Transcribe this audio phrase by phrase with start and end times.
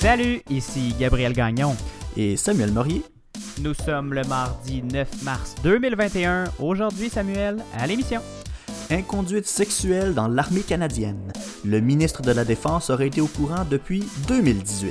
[0.00, 1.76] Salut, ici Gabriel Gagnon.
[2.16, 3.02] Et Samuel Morier.
[3.60, 6.44] Nous sommes le mardi 9 mars 2021.
[6.58, 8.22] Aujourd'hui, Samuel, à l'émission.
[8.90, 11.30] Inconduite sexuelle dans l'armée canadienne.
[11.66, 14.90] Le ministre de la Défense aurait été au courant depuis 2018.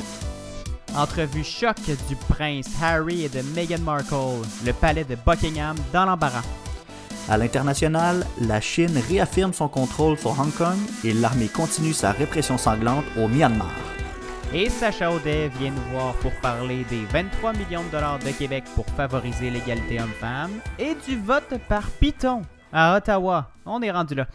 [0.95, 4.45] Entrevue choc du prince Harry et de Meghan Markle.
[4.63, 6.45] Le palais de Buckingham dans l'embarras.
[7.27, 12.59] À l'international, la Chine réaffirme son contrôle sur Hong Kong et l'armée continue sa répression
[12.59, 13.73] sanglante au Myanmar.
[14.51, 18.63] Et Sacha Audet vient nous voir pour parler des 23 millions de dollars de Québec
[18.73, 22.41] pour favoriser l'égalité homme-femme et du vote par Python
[22.73, 23.51] à Ottawa.
[23.67, 24.27] On est rendu là.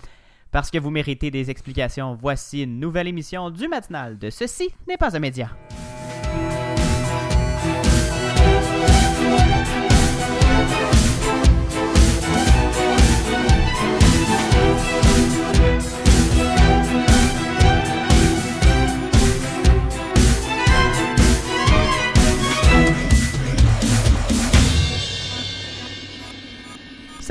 [0.53, 4.97] Parce que vous méritez des explications, voici une nouvelle émission du matinal de Ceci n'est
[4.97, 5.51] pas un média.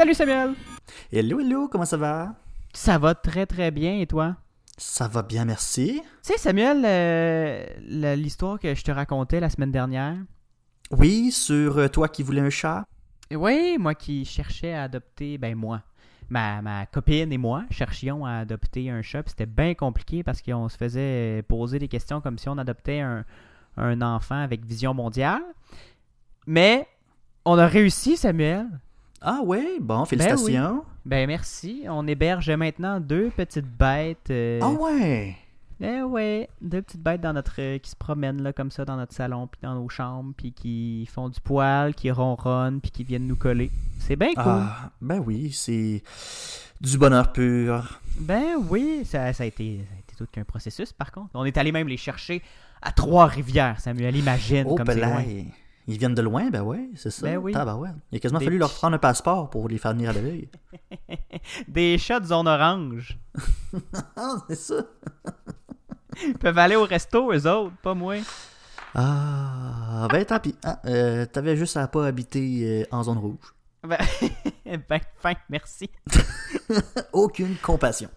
[0.04, 0.56] Salut Samuel!
[1.14, 2.36] Hello, hello, comment ça va?
[2.74, 4.36] Ça va très très bien et toi?
[4.78, 6.02] Ça va bien, merci.
[6.22, 10.18] Tu sais, Samuel, euh, l'histoire que je te racontais la semaine dernière.
[10.92, 12.84] Oui, sur euh, toi qui voulais un chat?
[13.32, 15.82] Oui, moi qui cherchais à adopter, ben moi,
[16.30, 19.24] ma, ma copine et moi cherchions à adopter un chat.
[19.26, 23.24] C'était bien compliqué parce qu'on se faisait poser des questions comme si on adoptait un,
[23.78, 25.44] un enfant avec vision mondiale.
[26.46, 26.90] Mais
[27.46, 28.68] on a réussi, Samuel.
[29.26, 30.84] Ah ouais, bon, félicitations.
[31.06, 31.84] Ben merci.
[31.90, 34.30] On héberge maintenant deux petites bêtes.
[34.30, 35.36] euh, Ah ouais!
[35.82, 38.96] Eh ouais, deux petites bêtes dans notre euh, qui se promènent là comme ça dans
[38.96, 43.04] notre salon puis dans nos chambres puis qui font du poil, qui ronronnent puis qui
[43.04, 43.70] viennent nous coller.
[44.00, 44.44] C'est bien cool.
[44.46, 46.04] Ah, ben oui, c'est
[46.80, 48.00] du bonheur pur.
[48.20, 51.32] Ben oui, ça, ça a été ça a été tout qu'un processus par contre.
[51.34, 52.42] On est allé même les chercher
[52.82, 55.24] à Trois-Rivières, Samuel, imagine Oh, comme c'est loin.
[55.88, 57.26] Ils viennent de loin, ben ouais, c'est ça.
[57.26, 57.52] Ben oui.
[57.52, 57.96] Tabarouette.
[58.12, 60.50] Il a quasiment Des fallu leur prendre un passeport pour les faire venir à l'œil.
[61.68, 63.18] Des chats de zone orange.
[64.16, 64.86] Ah, c'est ça.
[66.24, 68.18] Ils peuvent aller au resto eux autres, pas moi.
[68.96, 70.56] Ah, ben tant pis.
[70.64, 73.54] Ah, euh, T'avais juste à pas habiter euh, en zone rouge.
[73.82, 73.98] Ben,
[74.90, 75.90] ben fin, merci.
[77.12, 78.10] Aucune compassion.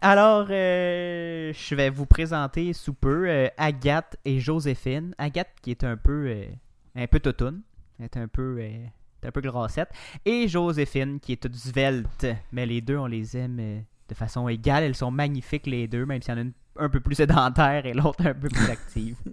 [0.00, 5.14] Alors, euh, je vais vous présenter sous peu Agathe et Joséphine.
[5.16, 6.46] Agathe qui est un peu,
[6.94, 7.62] un peu toutoune,
[8.00, 8.86] est un peu, euh,
[9.22, 9.90] est un peu grassette,
[10.24, 12.26] et Joséphine qui est toute svelte.
[12.52, 14.84] Mais les deux, on les aime euh, de façon égale.
[14.84, 17.86] Elles sont magnifiques les deux, même s'il y en a une un peu plus sédentaire
[17.86, 19.16] et l'autre un peu plus active.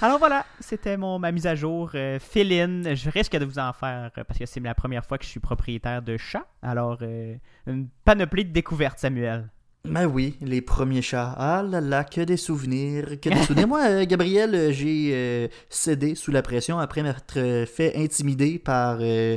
[0.00, 2.94] Alors voilà, c'était mon ma mise à jour euh, féline.
[2.94, 5.30] Je risque de vous en faire euh, parce que c'est la première fois que je
[5.30, 6.46] suis propriétaire de chat.
[6.62, 7.34] Alors euh,
[7.66, 9.48] une panoplie de découvertes, Samuel.
[9.84, 11.34] Ben oui, les premiers chats.
[11.36, 13.20] Ah là là, que des souvenirs.
[13.20, 13.66] Que des souvenirs.
[13.66, 18.98] Moi, euh, Gabriel, euh, j'ai euh, cédé sous la pression après m'être fait intimider par
[19.00, 19.36] euh,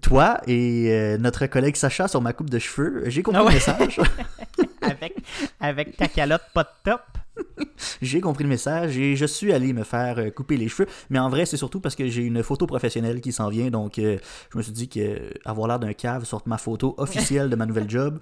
[0.00, 3.02] toi et notre collègue Sacha sur ma coupe de cheveux.
[3.06, 3.50] J'ai compris Ah ouais.
[3.52, 4.00] le message.
[4.80, 5.16] Avec,
[5.60, 7.02] avec ta calotte pas de top.
[8.00, 10.88] J'ai compris le message et je suis allé me faire couper les cheveux.
[11.10, 13.68] Mais en vrai, c'est surtout parce que j'ai une photo professionnelle qui s'en vient.
[13.70, 14.16] Donc, euh,
[14.50, 17.66] je me suis dit que avoir l'air d'un cave sur ma photo officielle de ma
[17.66, 18.18] nouvelle job,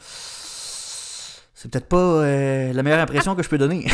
[1.67, 3.87] c'est peut-être pas euh, la meilleure impression que je peux donner.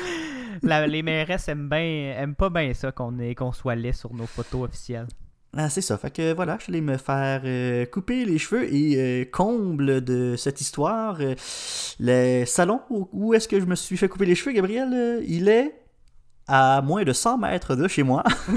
[0.62, 5.06] La- les mairesses aiment, aiment pas bien ça qu'on soit laid sur nos photos officielles.
[5.54, 5.98] Ah, c'est ça.
[5.98, 10.02] Fait que voilà, je suis allé me faire euh, couper les cheveux et euh, comble
[10.02, 11.34] de cette histoire, euh,
[11.98, 15.48] le salon où, où est-ce que je me suis fait couper les cheveux, Gabriel, il
[15.48, 15.74] est
[16.46, 18.24] à moins de 100 mètres de chez moi.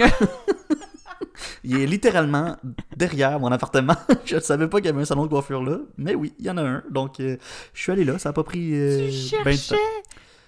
[1.64, 2.56] il est littéralement
[2.98, 3.96] derrière mon appartement.
[4.26, 6.46] je ne savais pas qu'il y avait un salon de coiffure là, mais oui, il
[6.46, 6.84] y en a un.
[6.90, 7.38] Donc, euh,
[7.74, 8.18] je suis allé là.
[8.20, 9.76] Ça n'a pas pris euh, tu ben cherchais,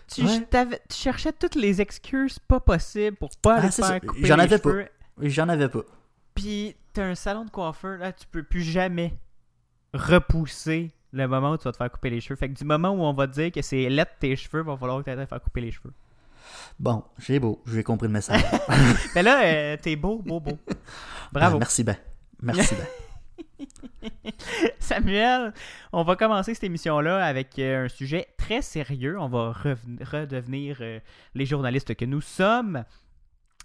[0.08, 0.42] tu, Ouais.
[0.50, 4.00] t'avais- tu cherchais toutes les excuses pas possibles pour pas Ah, aller c'est faire ça.
[4.00, 4.70] couper J'en les avais pas.
[4.70, 4.88] cheveux.
[5.22, 5.82] J'en avais pas.
[6.36, 9.18] Puis t'as un salon de coiffeur, là, tu peux plus jamais
[9.94, 12.36] repousser le moment où tu vas te faire couper les cheveux.
[12.36, 14.76] Fait que du moment où on va te dire que c'est laid tes cheveux, va
[14.76, 15.94] falloir que tu te faire couper les cheveux.
[16.78, 17.62] Bon, j'ai beau.
[17.66, 18.44] J'ai compris le message.
[19.16, 20.58] Mais là, euh, t'es beau, beau, beau.
[21.32, 21.56] Bravo.
[21.56, 21.96] Ah, merci ben.
[22.42, 22.76] Merci
[23.60, 23.66] ben.
[24.80, 25.54] Samuel,
[25.94, 29.20] on va commencer cette émission-là avec euh, un sujet très sérieux.
[29.20, 31.00] On va redevenir euh,
[31.34, 32.84] les journalistes que nous sommes.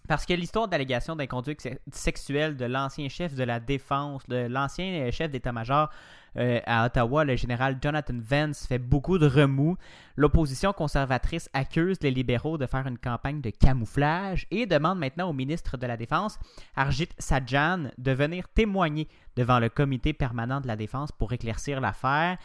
[0.08, 4.86] Parce que l'histoire d'allégation d'inconduite se- sexuelle de l'ancien chef de la défense, de l'ancien
[5.06, 5.88] euh, chef d'état-major
[6.36, 9.76] euh, à Ottawa, le général Jonathan Vance, fait beaucoup de remous.
[10.16, 15.32] L'opposition conservatrice accuse les libéraux de faire une campagne de camouflage et demande maintenant au
[15.32, 16.38] ministre de la Défense,
[16.76, 22.36] Arjit Sajjan, de venir témoigner devant le comité permanent de la défense pour éclaircir l'affaire.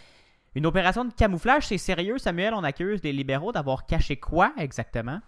[0.56, 2.54] Une opération de camouflage, c'est sérieux, Samuel?
[2.54, 5.20] On accuse les libéraux d'avoir caché quoi exactement?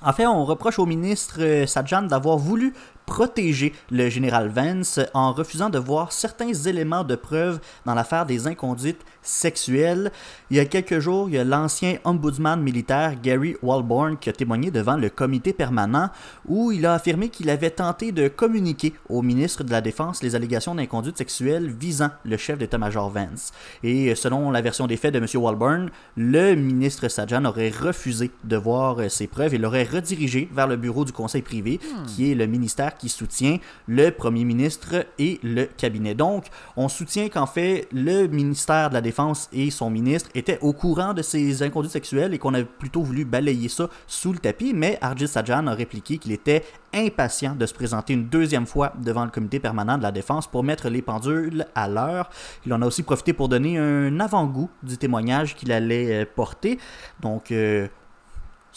[0.00, 2.72] En fait, on reproche au ministre euh, Sajjan d'avoir voulu
[3.08, 8.46] protéger le général Vance en refusant de voir certains éléments de preuve dans l'affaire des
[8.46, 10.12] inconduites sexuelles.
[10.50, 14.34] Il y a quelques jours, il y a l'ancien ombudsman militaire Gary Walborn qui a
[14.34, 16.10] témoigné devant le comité permanent
[16.46, 20.34] où il a affirmé qu'il avait tenté de communiquer au ministre de la Défense les
[20.34, 23.52] allégations d'inconduite sexuelle visant le chef d'état-major Vance.
[23.82, 25.26] Et selon la version des faits de M.
[25.34, 30.76] Walborn, le ministre Sajjan aurait refusé de voir ces preuves et l'aurait redirigé vers le
[30.76, 35.64] bureau du conseil privé, qui est le ministère qui soutient le premier ministre et le
[35.64, 36.14] cabinet.
[36.14, 36.46] Donc,
[36.76, 41.14] on soutient qu'en fait, le ministère de la Défense et son ministre étaient au courant
[41.14, 44.98] de ces inconduites sexuelles et qu'on avait plutôt voulu balayer ça sous le tapis, mais
[45.00, 46.64] Arjit Sajjan a répliqué qu'il était
[46.94, 50.64] impatient de se présenter une deuxième fois devant le comité permanent de la défense pour
[50.64, 52.30] mettre les pendules à l'heure.
[52.66, 56.78] Il en a aussi profité pour donner un avant-goût du témoignage qu'il allait euh, porter.
[57.20, 57.88] Donc, euh,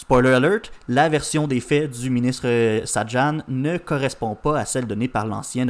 [0.02, 4.88] Spoiler alert, la version des faits du ministre euh, Sajjan ne correspond pas à celle
[4.88, 5.68] donnée par l'ancien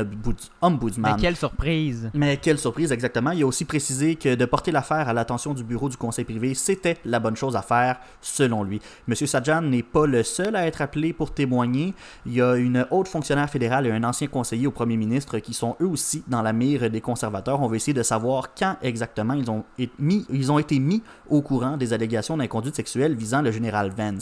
[0.61, 1.15] ombudsman.
[1.15, 2.09] Mais quelle surprise!
[2.13, 3.31] Mais quelle surprise, exactement.
[3.31, 6.53] Il a aussi précisé que de porter l'affaire à l'attention du bureau du conseil privé,
[6.53, 8.79] c'était la bonne chose à faire, selon lui.
[9.05, 11.93] Monsieur Sajjan n'est pas le seul à être appelé pour témoigner.
[12.25, 15.53] Il y a une haute fonctionnaire fédérale et un ancien conseiller au premier ministre qui
[15.53, 17.61] sont eux aussi dans la mire des conservateurs.
[17.61, 19.65] On va essayer de savoir quand exactement ils ont,
[19.99, 24.20] mis, ils ont été mis au courant des allégations d'inconduite sexuelle visant le général Vance.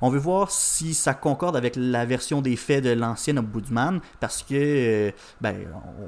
[0.00, 4.42] On veut voir si ça concorde avec la version des faits de l'ancien ombudsman, parce
[4.42, 5.10] que euh,
[5.40, 5.56] ben,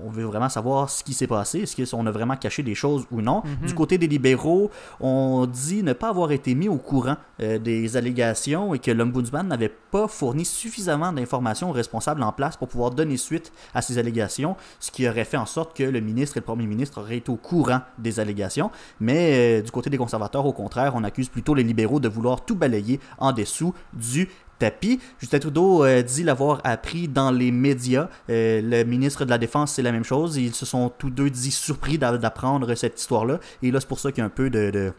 [0.04, 3.06] on veut vraiment savoir ce qui s'est passé, est-ce qu'on a vraiment caché des choses
[3.10, 3.42] ou non.
[3.44, 3.66] Mhm.
[3.68, 4.70] Du côté des libéraux,
[5.00, 9.46] on dit ne pas avoir été mis au courant euh, des allégations et que l'ombudsman
[9.46, 13.98] n'avait pas fourni suffisamment d'informations aux responsables en place pour pouvoir donner suite à ces
[13.98, 17.18] allégations, ce qui aurait fait en sorte que le ministre et le premier ministre auraient
[17.18, 18.70] été au courant des allégations.
[19.00, 22.44] Mais euh, du côté des conservateurs, au contraire, on accuse plutôt les libéraux de vouloir
[22.44, 24.28] tout balayer en dessous du
[24.58, 25.00] tapis.
[25.18, 28.08] Justin Trudeau euh, dit l'avoir appris dans les médias.
[28.28, 30.36] Euh, le ministre de la Défense, c'est la même chose.
[30.36, 33.38] Ils se sont tous deux dit surpris d'apprendre cette histoire-là.
[33.62, 34.92] Et là, c'est pour ça qu'il y a un peu de, de,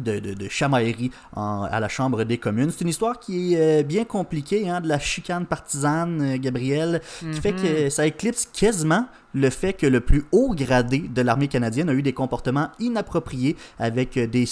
[0.00, 2.70] de, chamaillerie à la Chambre des communes.
[2.70, 7.00] C'est une histoire qui est euh, bien compliquée, hein, de la chicane partisane, euh, Gabriel,
[7.20, 7.90] qui fait que Mhm.
[7.90, 9.06] ça éclipse quasiment
[9.36, 13.54] le fait que le plus haut gradé de l'armée canadienne a eu des comportements inappropriés
[13.78, 14.46] avec euh, des,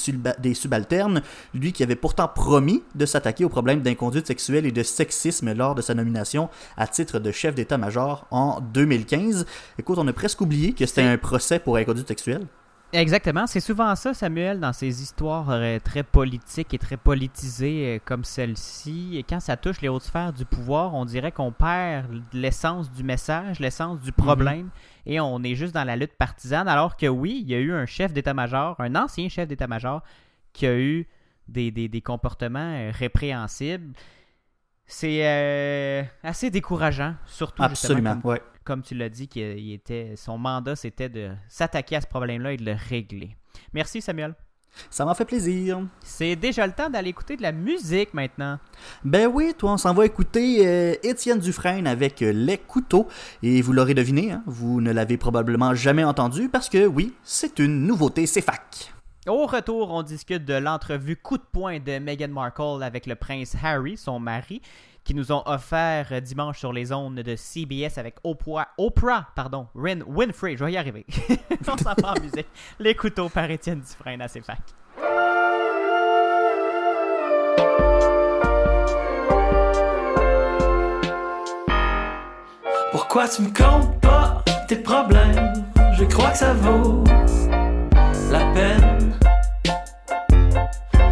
[0.55, 1.23] subalternes,
[1.55, 5.75] lui qui avait pourtant promis de s'attaquer aux problèmes d'inconduite sexuelle et de sexisme lors
[5.75, 9.47] de sa nomination à titre de chef d'état-major en 2015.
[9.79, 12.47] Écoute, on a presque oublié que c'était un procès pour inconduite sexuelle.
[12.97, 17.99] Exactement, c'est souvent ça, Samuel, dans ces histoires euh, très politiques et très politisées euh,
[18.05, 19.17] comme celle-ci.
[19.17, 23.03] Et quand ça touche les hautes sphères du pouvoir, on dirait qu'on perd l'essence du
[23.03, 24.69] message, l'essence du problème,
[25.07, 26.69] et on est juste dans la lutte partisane.
[26.69, 30.01] Alors que oui, il y a eu un chef d'état-major, un ancien chef d'état-major,
[30.53, 31.09] qui a eu
[31.49, 33.93] des, des- des comportements euh, répréhensibles.
[34.87, 38.43] C'est euh, assez décourageant, surtout Absolument, comme ouais.
[38.65, 42.57] comme tu l'as dit, qu'il était, son mandat, c'était de s'attaquer à ce problème-là et
[42.57, 43.37] de le régler.
[43.73, 44.35] Merci, Samuel.
[44.91, 45.81] Ça m'a fait plaisir.
[46.03, 48.59] C'est déjà le temps d'aller écouter de la musique maintenant.
[49.05, 53.09] Ben oui, toi, on s'en va écouter euh, Étienne Dufresne avec euh, Les Couteaux.
[53.43, 57.59] Et vous l'aurez deviné, hein, vous ne l'avez probablement jamais entendu parce que oui, c'est
[57.59, 58.94] une nouveauté, c'est fac.
[59.27, 63.57] Au retour, on discute de l'entrevue coup de poing de Meghan Markle avec le prince
[63.63, 64.61] Harry, son mari,
[65.03, 69.67] qui nous ont offert euh, dimanche sur les ondes de CBS avec Oprah, Oprah pardon,
[69.75, 70.59] Win, Winfrey.
[70.59, 71.07] Je vais y arriver.
[71.69, 72.47] on s'en va en musique.
[72.79, 74.59] Les couteaux par Étienne Dufresne à fac.
[82.93, 85.65] Pourquoi tu me comptes pas tes problèmes?
[85.95, 87.05] Je crois que ça vaut
[88.31, 88.94] la peine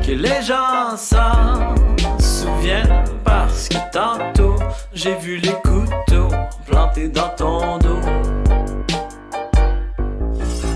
[0.02, 1.74] que les gens s'en
[2.18, 4.56] souviennent parce que tantôt
[4.92, 6.34] j'ai vu les couteaux
[6.66, 8.00] plantés dans ton dos.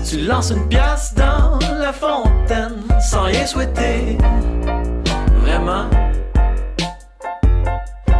[0.09, 4.17] Tu lances une pièce dans la fontaine sans rien souhaiter,
[5.41, 5.89] vraiment.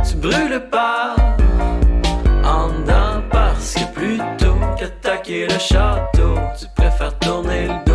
[0.08, 1.16] Tu brûles pas
[2.44, 7.87] en dedans parce que plutôt qu'attaquer le château, tu préfères tourner le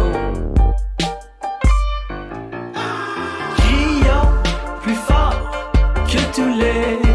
[6.43, 7.12] que tous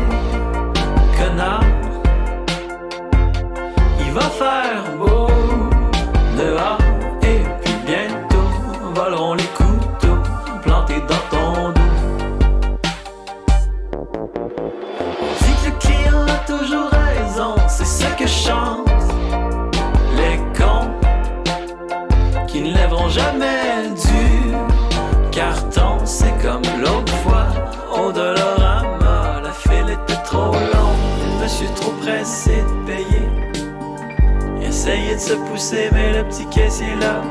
[35.67, 37.21] pousser, mais le petit caissier l'a.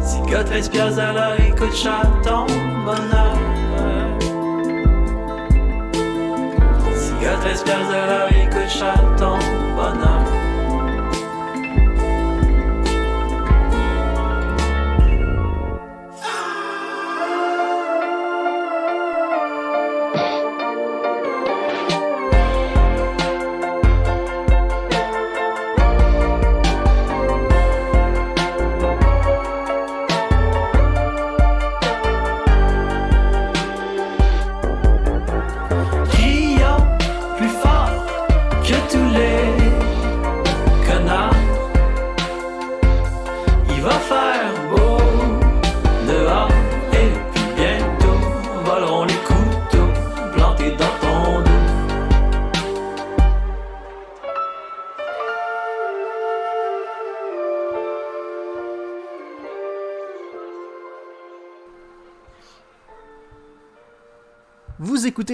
[0.00, 2.26] Cigotte, 13 piastres à l'heure, écoute, chante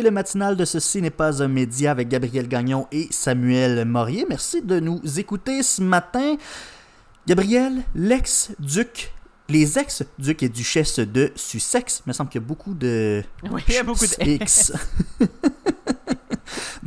[0.08, 4.24] le matinal de Ceci n'est pas un média avec Gabriel Gagnon et Samuel Morier.
[4.26, 6.36] Merci de nous écouter ce matin.
[7.26, 9.12] Gabriel, l'ex-duc,
[9.50, 13.62] les ex-ducs et duchesses de Sussex, il me semble qu'il y a beaucoup de Oui,
[13.68, 14.72] il y a beaucoup de X.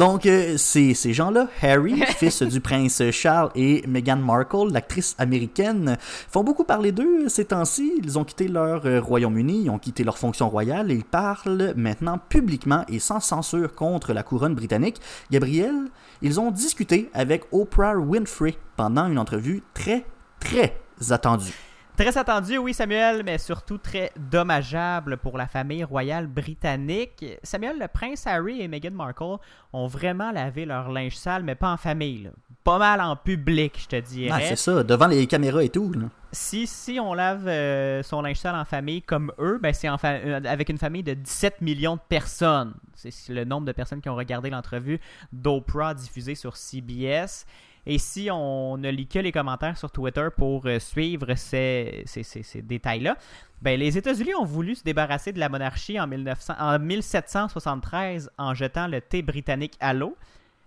[0.01, 5.96] Donc, euh, ces, ces gens-là, Harry, fils du prince Charles, et Meghan Markle, l'actrice américaine,
[6.01, 7.93] font beaucoup parler d'eux ces temps-ci.
[8.03, 11.75] Ils ont quitté leur euh, Royaume-Uni, ils ont quitté leur fonction royale et ils parlent
[11.75, 15.00] maintenant publiquement et sans censure contre la couronne britannique.
[15.29, 15.75] Gabriel,
[16.24, 20.03] ils ont discuté avec Oprah Winfrey pendant une entrevue très,
[20.39, 20.79] très
[21.12, 21.71] attendue.
[22.01, 27.24] Très attendu, oui, Samuel, mais surtout très dommageable pour la famille royale britannique.
[27.43, 29.38] Samuel, le prince Harry et Meghan Markle
[29.72, 32.24] ont vraiment lavé leur linge sale, mais pas en famille.
[32.24, 32.31] là.
[32.63, 34.31] Pas mal en public, je te dirais.
[34.34, 35.93] Ah, c'est ça, devant les caméras et tout.
[35.93, 36.08] là.
[36.31, 40.39] si, si on lave euh, son linge sale en famille comme eux, ben c'est euh,
[40.46, 42.74] avec une famille de 17 millions de personnes.
[42.96, 45.00] C'est le nombre de personnes qui ont regardé l'entrevue
[45.34, 47.46] d'Oprah diffusée sur CBS.
[47.86, 52.24] Et si on ne lit que les commentaires sur Twitter pour euh, suivre ces, ces-
[52.24, 53.16] ces- ces détails-là,
[53.62, 58.54] ben, les États-Unis ont voulu se débarrasser de la monarchie en, 1900 en 1773 en
[58.54, 60.16] jetant le thé britannique à l'eau.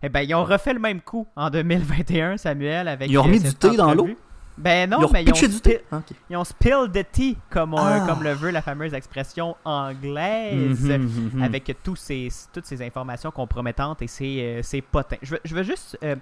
[0.02, 3.24] Eh ben, ils ont refait le même coup en 2021, Samuel, avec Ils ont euh,
[3.24, 4.08] remis du thé dans l'eau?
[4.56, 5.80] Ben non, ils ont mais ils ont, du thé?
[5.90, 8.04] Ah, ils ont spill the tea, comme, on- Ah.
[8.06, 11.42] comme le veut la fameuse expression anglaise, Mhm, mhm.
[11.42, 15.16] avec tous ces, toutes ces informations compromettantes et ces, euh, ces potins.
[15.22, 16.14] Je veux, je veux juste euh,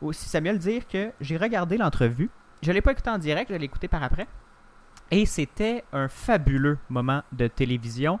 [0.00, 2.30] aussi, Samuel, dire que j'ai regardé l'entrevue.
[2.62, 4.26] Je ne l'ai pas écouté en direct, je l'ai écouté par après.
[5.10, 8.18] Et c'était un fabuleux moment de télévision.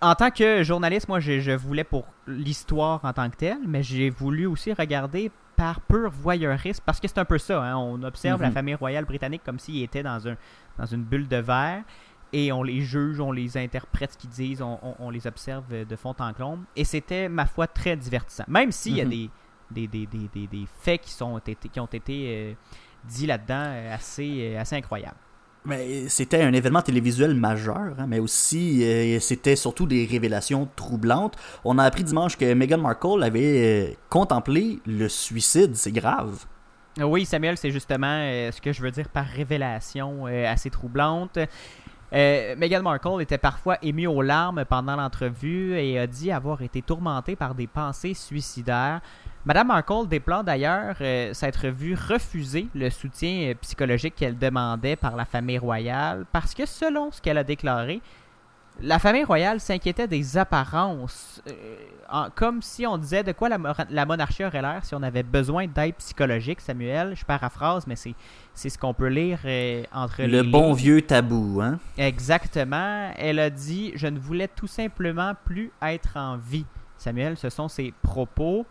[0.00, 3.82] En tant que journaliste, moi, je, je voulais pour l'histoire en tant que telle, mais
[3.82, 7.62] j'ai voulu aussi regarder par pur voyeurisme, parce que c'est un peu ça.
[7.62, 8.54] hein, On observe la Mhm.
[8.54, 10.36] famille royale britannique comme s'ils étaient dans, un,
[10.78, 11.82] dans une bulle de verre,
[12.32, 15.64] et on les juge, on les interprète ce qu'ils disent, on, on- on les observe
[15.86, 16.64] de fond en comble.
[16.74, 18.44] Et c'était, ma foi, très divertissant.
[18.48, 19.10] Même s'il y a Mhm.
[19.10, 19.30] des,
[19.72, 22.52] des, des, des, des- faits qui, sont, été, qui ont été euh,
[23.08, 25.16] dits là-dedans euh, assez, euh, assez incroyables.
[25.64, 31.36] Mais c'était un événement télévisuel majeur, hein, mais aussi euh, c'était surtout des révélations troublantes.
[31.64, 36.44] On a appris dimanche que Meghan Markle avait euh, contemplé le suicide, c'est grave.
[37.00, 41.38] Oui, Samuel, c'est justement euh, ce que je veux dire par révélation assez troublante.
[42.14, 46.82] Euh, Meghan Markle était parfois émue aux larmes pendant l'entrevue et a dit avoir été
[46.82, 49.00] tourmentée par des pensées suicidaires.
[49.46, 55.16] Madame Markle déplore d'ailleurs euh, s'être vue refuser le soutien euh, psychologique qu'elle demandait par
[55.16, 58.02] la famille royale parce que selon ce qu'elle a déclaré,
[58.80, 61.52] la famille royale s'inquiétait des apparences, euh,
[62.10, 65.66] en- comme si on disait de quoi la, monarchie aurait l'air si on avait besoin
[65.66, 67.14] d'aide psychologique, Samuel.
[67.16, 68.14] Je paraphrase, mais c'est,
[68.54, 70.74] c'est ce qu'on peut lire euh, entre Le les bon lignes.
[70.76, 71.78] vieux tabou, hein?
[71.98, 73.10] Exactement.
[73.16, 76.66] Elle a dit Je ne voulais tout simplement plus être en vie.
[76.96, 78.64] Samuel, ce sont ses propos.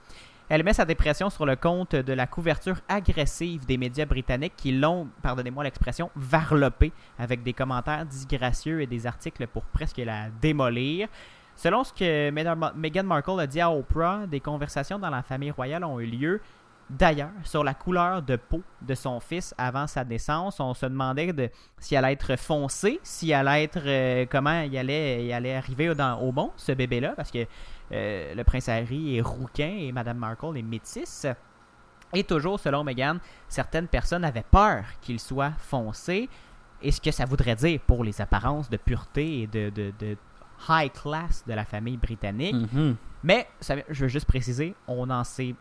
[0.53, 4.73] Elle met sa dépression sur le compte de la couverture agressive des médias britanniques qui
[4.73, 11.07] l'ont, pardonnez-moi l'expression, varlopée avec des commentaires disgracieux et des articles pour presque la démolir.
[11.55, 15.85] Selon ce que Meghan Markle a dit à Oprah, des conversations dans la famille royale
[15.85, 16.41] ont eu lieu.
[16.89, 21.31] D'ailleurs, sur la couleur de peau de son fils avant sa naissance, on se demandait
[21.31, 25.31] de, si elle allait être foncé, si elle allait être euh, comment il allait, il
[25.31, 27.47] allait arriver dans, au monde ce bébé-là, parce que
[27.91, 31.25] euh, le prince Harry est rouquin et Madame Markle est métisse.
[32.13, 33.17] Et toujours, selon Meghan,
[33.47, 36.29] certaines personnes avaient peur qu'il soit foncé.
[36.81, 40.17] Et ce que ça voudrait dire pour les apparences de pureté et de, de- de
[40.67, 42.55] high class de la famille britannique.
[42.73, 42.95] Mhm.
[43.23, 45.55] Mais, ça- je veux juste préciser, on n'en sait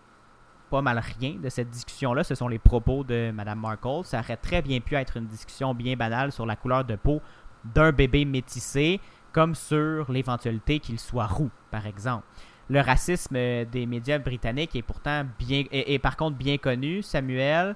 [0.70, 2.24] pas mal rien de cette discussion-là.
[2.24, 4.04] Ce sont les propos de Mme Markle.
[4.04, 7.20] Ça aurait très bien pu être une discussion bien banale sur la couleur de peau
[7.64, 9.00] d'un bébé métissé,
[9.32, 12.24] comme sur l'éventualité qu'il soit roux, par exemple.
[12.68, 17.74] Le racisme euh, des médias britanniques est pourtant bien, est, par contre bien connu, Samuel.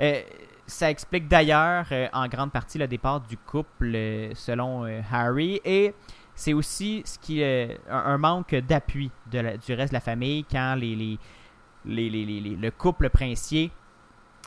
[0.00, 0.20] Euh,
[0.66, 3.92] ça explique d'ailleurs euh, en grande partie le départ du couple
[4.34, 5.94] selon Harry et
[6.34, 11.18] c'est aussi ce qui un, manque d'appui du reste de la famille quand les, les,
[12.08, 13.70] les- le couple princier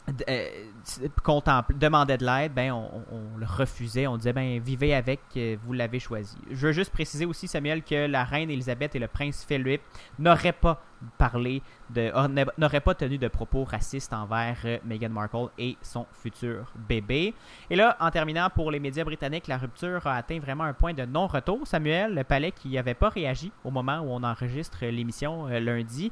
[0.08, 6.00] demandait de l'aide, ben on, le refusait, on disait ben vivez avec, euh, vous l'avez
[6.00, 6.38] choisi.
[6.50, 9.82] Je veux juste préciser aussi Samuel que la reine Elisabeth et le prince Philippe
[10.18, 10.82] n'auraient pas
[11.18, 12.12] parlé de
[12.58, 17.34] n'auraient pas tenu de propos racistes envers euh, Meghan Markle et son futur bébé.
[17.70, 20.94] Et là, en terminant pour les médias britanniques, la rupture a atteint vraiment un point
[20.94, 21.68] de non-retour.
[21.68, 26.12] Samuel, le palais qui n'avait pas réagi au moment où on enregistre l'émission euh, lundi,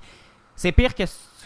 [0.56, 1.04] c'est pire que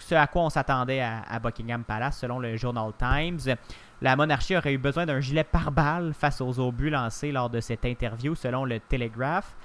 [0.09, 3.55] ce à quoi on s'attendait à, Buckingham Palace, selon le Journal Times.
[4.01, 7.85] La monarchie aurait eu besoin d'un gilet pare-balles face aux obus lancés lors de cette
[7.85, 9.55] interview, selon le Telegraph.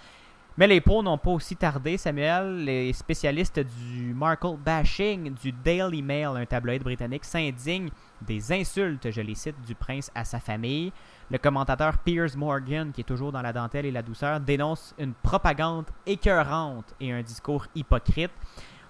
[0.59, 2.65] Mais les pots n'ont pas aussi tardé, Samuel.
[2.65, 9.21] Les spécialistes du Markle bashing du Daily Mail, un tabloïd britannique, s'indignent des insultes, je
[9.21, 10.93] les cite, du prince à sa famille.
[11.31, 15.15] Le commentateur Piers Morgan, qui est toujours dans la dentelle et la douceur, dénonce une
[15.15, 18.31] propagande écœurante et un discours hypocrite.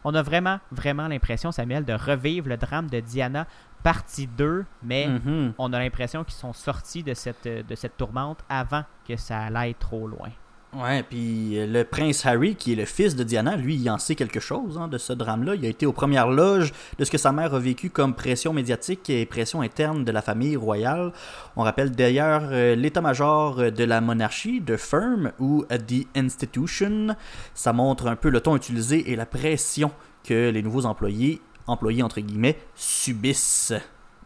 [0.04, 3.46] On a vraiment, vraiment l'impression, Samuel, de revivre le drame de Diana
[3.82, 5.54] partie 2, mais Mhm.
[5.58, 9.75] on a l'impression qu'ils sont sortis de cette, de cette tourmente avant que ça aille
[9.75, 10.30] trop loin.
[10.76, 13.98] Ouais, puis euh, le prince Harry, qui est le fils de Diana, lui, il en
[13.98, 15.54] sait quelque chose hein, de ce drame-là.
[15.54, 18.52] Il a été aux premières loges de ce que sa mère a vécu comme pression
[18.52, 21.12] médiatique et pression interne de la famille royale.
[21.54, 27.14] On rappelle d'ailleurs euh, l'état-major de la monarchie, de Firm, ou The Institution.
[27.54, 29.92] Ça montre un peu le ton utilisé et la pression
[30.24, 33.74] que les nouveaux employés, employés entre guillemets, subissent.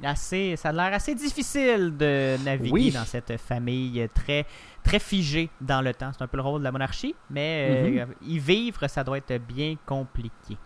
[0.02, 2.90] Assez, ça a l'air assez difficile de naviguer Oui.
[2.92, 4.46] dans cette famille très,
[4.84, 6.10] très figée dans le temps.
[6.16, 9.38] C'est un peu le rôle de la monarchie, mais euh, y vivre, ça doit être
[9.44, 10.56] bien compliqué.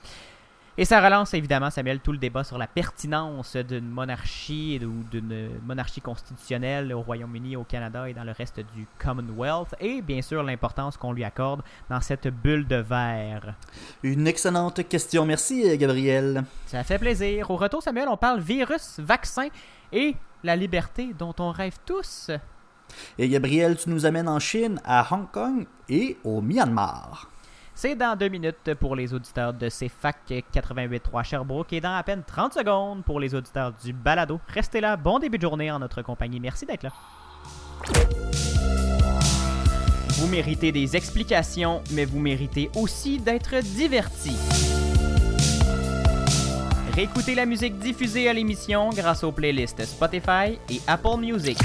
[0.78, 5.60] Et ça relance évidemment, Samuel, tout le débat sur la pertinence d'une monarchie ou d'une
[5.66, 10.42] monarchie constitutionnelle au Royaume-Uni, au Canada et dans le reste du Commonwealth, et bien sûr
[10.42, 13.54] l'importance qu'on lui accorde dans cette bulle de verre.
[14.02, 15.26] Une excellente question.
[15.26, 16.42] Merci, Gabriel.
[16.66, 17.50] Ça fait plaisir.
[17.50, 19.48] Au retour, Samuel, on parle virus, vaccin
[19.92, 22.30] et la liberté dont on rêve tous.
[23.18, 27.28] Et Gabriel, tu nous amènes en Chine, à Hong Kong et au Myanmar.
[27.82, 32.22] C'est dans deux minutes pour les auditeurs de CFAC 88.3 Sherbrooke et dans à peine
[32.24, 34.38] 30 secondes pour les auditeurs du Balado.
[34.46, 36.38] Restez là, bon début de journée en notre compagnie.
[36.38, 36.92] Merci d'être là.
[40.10, 44.36] Vous méritez des explications, mais vous méritez aussi d'être divertis.
[46.94, 51.58] Réécoutez la musique diffusée à l'émission grâce aux playlists Spotify et Apple Music.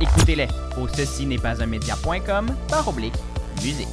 [0.00, 0.46] Écoutez-les
[0.80, 3.14] au ceci n'est pas un média.com par oblique
[3.62, 3.88] musique.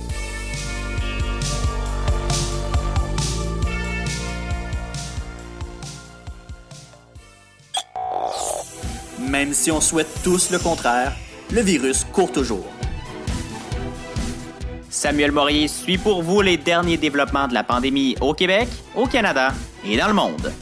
[9.19, 11.13] Même si on souhaite tous le contraire,
[11.51, 12.65] le virus court toujours.
[14.89, 19.53] Samuel Morier suit pour vous les derniers développements de la pandémie au Québec, au Canada
[19.85, 20.53] et dans le monde.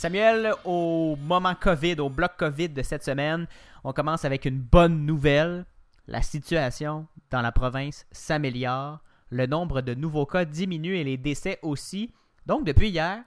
[0.00, 3.46] Samuel, au moment COVID, au bloc COVID de cette semaine,
[3.84, 5.66] on commence avec une bonne nouvelle.
[6.08, 9.00] La situation dans la province s'améliore.
[9.28, 12.14] Le nombre de nouveaux cas diminue et les décès aussi.
[12.46, 13.18] Donc, depuis hier,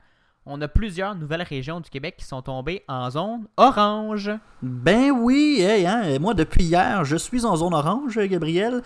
[0.48, 4.32] on a plusieurs nouvelles régions du Québec qui sont tombées en zone orange.
[4.64, 8.82] Ben oui, hey, hein, moi depuis hier, je suis en zone orange, Gabriel.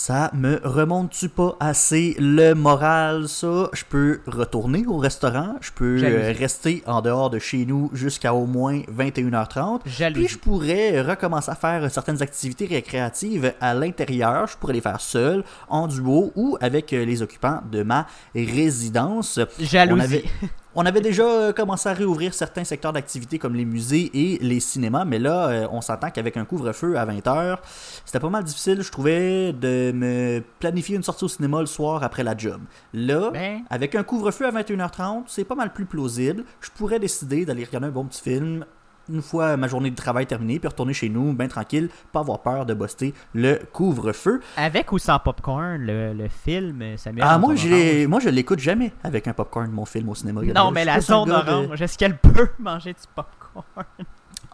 [0.00, 3.68] Ça me remonte-tu pas assez le moral, ça?
[3.72, 8.32] Je peux retourner au restaurant, je peux euh, rester en dehors de chez nous jusqu'à
[8.32, 9.80] au moins 21h30.
[9.86, 10.24] Jalousie.
[10.24, 14.46] Puis je pourrais recommencer à faire certaines activités récréatives à l'intérieur.
[14.46, 18.06] Je pourrais les faire seul, en duo ou avec euh, les occupants de ma
[18.36, 19.40] résidence.
[19.58, 20.00] Jalousie.
[20.00, 20.24] On avait,
[20.80, 24.60] on avait déjà euh, commencé à réouvrir certains secteurs d'activité comme les musées et les
[24.60, 27.58] cinémas, mais là, euh, on s'entend qu'avec un couvre-feu à 20h,
[28.04, 32.04] c'était pas mal difficile, je trouvais, de me planifier une sortie au cinéma le soir
[32.04, 32.60] après la job.
[32.94, 33.62] Là, Ben.
[33.70, 36.44] avec un couvre-feu à 21h30, c'est pas mal plus plausible.
[36.60, 38.64] Je pourrais décider d'aller regarder un bon petit film
[39.10, 42.40] une fois ma journée de travail terminée, puis retourner chez nous, bien tranquille, pas avoir
[42.42, 44.40] peur de buster le couvre-feu.
[44.56, 47.24] Avec ou sans popcorn, le, le film, Samuel?
[47.28, 50.40] Ah, moi, j'ai- moi, je l'écoute jamais avec un popcorn, mon film au cinéma.
[50.40, 50.52] orange?
[50.54, 53.64] Non, mais la zone gars de- orange, est-ce qu'elle peut manger du popcorn?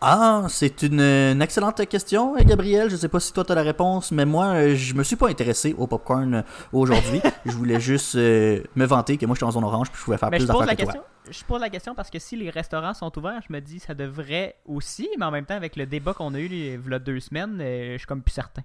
[0.07, 2.91] Ah, c'est une, une excellente question, eh, Gabriel.
[2.91, 5.17] Je sais pas si toi tu as la réponse, mais moi, euh, je me suis
[5.17, 6.43] pas intéressé au popcorn euh,
[6.75, 7.23] aujourd'hui.
[7.47, 10.05] je voulais juste euh, me vanter que moi, je suis en zone orange puis je
[10.05, 10.77] pouvais faire Mais plus d'affaires que toi.
[10.77, 11.03] question.
[11.31, 13.95] Je pose la question parce que si les restaurants sont ouverts, je me dis ça
[13.95, 17.21] devrait aussi, mais en même temps avec le débat qu'on a eu les, v'là deux
[17.21, 18.63] semaines, je suis comme plus certain.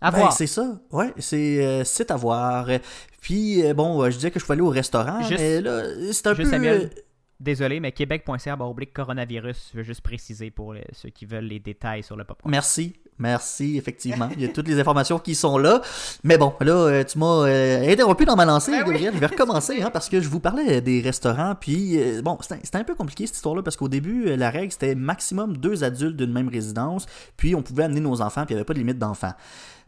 [0.00, 0.32] Ben, voir.
[0.32, 2.68] c'est ça, ouais, c'est euh, c'est à voir.
[3.20, 6.28] Puis, euh, bon, je disais que je pouvais aller au restaurant, Juste- mais là, c'est
[6.28, 6.56] un juste, peu...
[6.56, 6.90] Samuel,
[7.40, 12.02] Désolé, mais québec.ca oblique coronavirus, je veux juste préciser pour ceux qui veulent les détails
[12.02, 12.50] sur le popcorn.
[12.50, 14.28] Merci, merci, effectivement.
[14.34, 15.80] Il y a toutes les informations qui sont là.
[16.24, 18.94] Mais bon, là, euh, tu m'as euh, interrompu dans ma lancée, Ben oui.
[18.94, 19.14] Gabriel.
[19.14, 21.54] Je vais recommencer, hein, parce que je vous parlais des restaurants.
[21.54, 24.96] Puis, euh, bon, c'était un peu compliqué cette histoire-là, parce qu'au début, la règle, c'était
[24.96, 27.06] maximum deux adultes d'une même résidence.
[27.36, 29.34] Puis, on pouvait amener nos enfants, puis il n'y avait pas de limite d'enfants.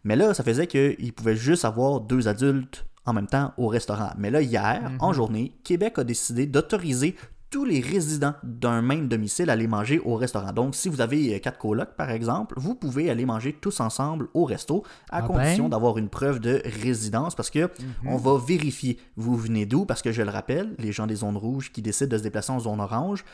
[0.04, 4.10] Mais là, ça faisait qu'ils pouvaient juste avoir deux adultes en même temps au restaurant.
[4.18, 4.96] Mais là, hier, Mhm.
[5.00, 7.16] en journée, Québec a décidé d'autoriser
[7.50, 10.52] tous les résidents d'un même domicile aller manger au restaurant.
[10.52, 14.28] Donc, si vous avez euh, quatre colocs, par exemple, vous pouvez aller manger tous ensemble
[14.34, 15.70] au resto à Ah condition ben.
[15.70, 17.68] d'avoir une preuve de résidence parce que
[18.06, 19.84] on va vérifier vous venez d'où?
[19.84, 22.52] Parce que je le rappelle, les gens des zones rouges qui décident de se déplacer
[22.52, 23.24] en zone orange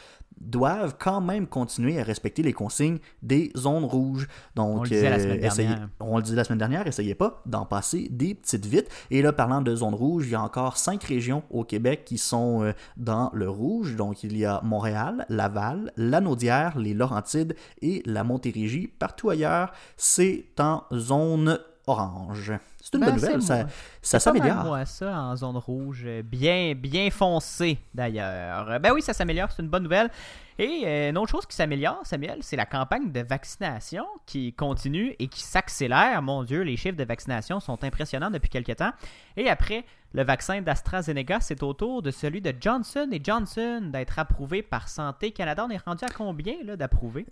[0.40, 4.28] doivent quand même continuer à respecter les consignes des zones rouges.
[4.54, 5.88] Donc, On le disait la semaine essayez- dernière.
[6.00, 8.88] on le disait la semaine dernière, essayez pas d'en passer des petites vites.
[9.10, 12.18] Et là, parlant de zone rouge, il y a encore cinq régions au Québec qui
[12.18, 13.96] sont euh, dans le rouge.
[13.96, 18.86] Donc, il y a Montréal, Laval, Lanaudière, les Laurentides et la Montérégie.
[18.86, 22.52] Partout ailleurs, c'est en zone orange.
[22.82, 23.66] C'est une Ben, bonne nouvelle, ça,
[24.02, 24.64] ça s'améliore.
[24.64, 28.78] moi, ça, en zone rouge, euh, bien, bien foncé d'ailleurs.
[28.80, 30.10] Ben oui, ça s'améliore, c'est une bonne nouvelle.
[30.58, 35.14] Et euh, une autre chose qui s'améliore, Samuel, c'est la campagne de vaccination qui continue
[35.18, 36.22] et qui s'accélère.
[36.22, 38.92] Mon Dieu, les chiffres de vaccination sont impressionnants depuis quelques temps.
[39.36, 44.18] Et après le vaccin d'AstraZeneca, c'est au tour de celui de Johnson et Johnson d'être
[44.18, 45.66] approuvé par Santé Canada.
[45.68, 47.26] On est rendu à combien là, d'approuvé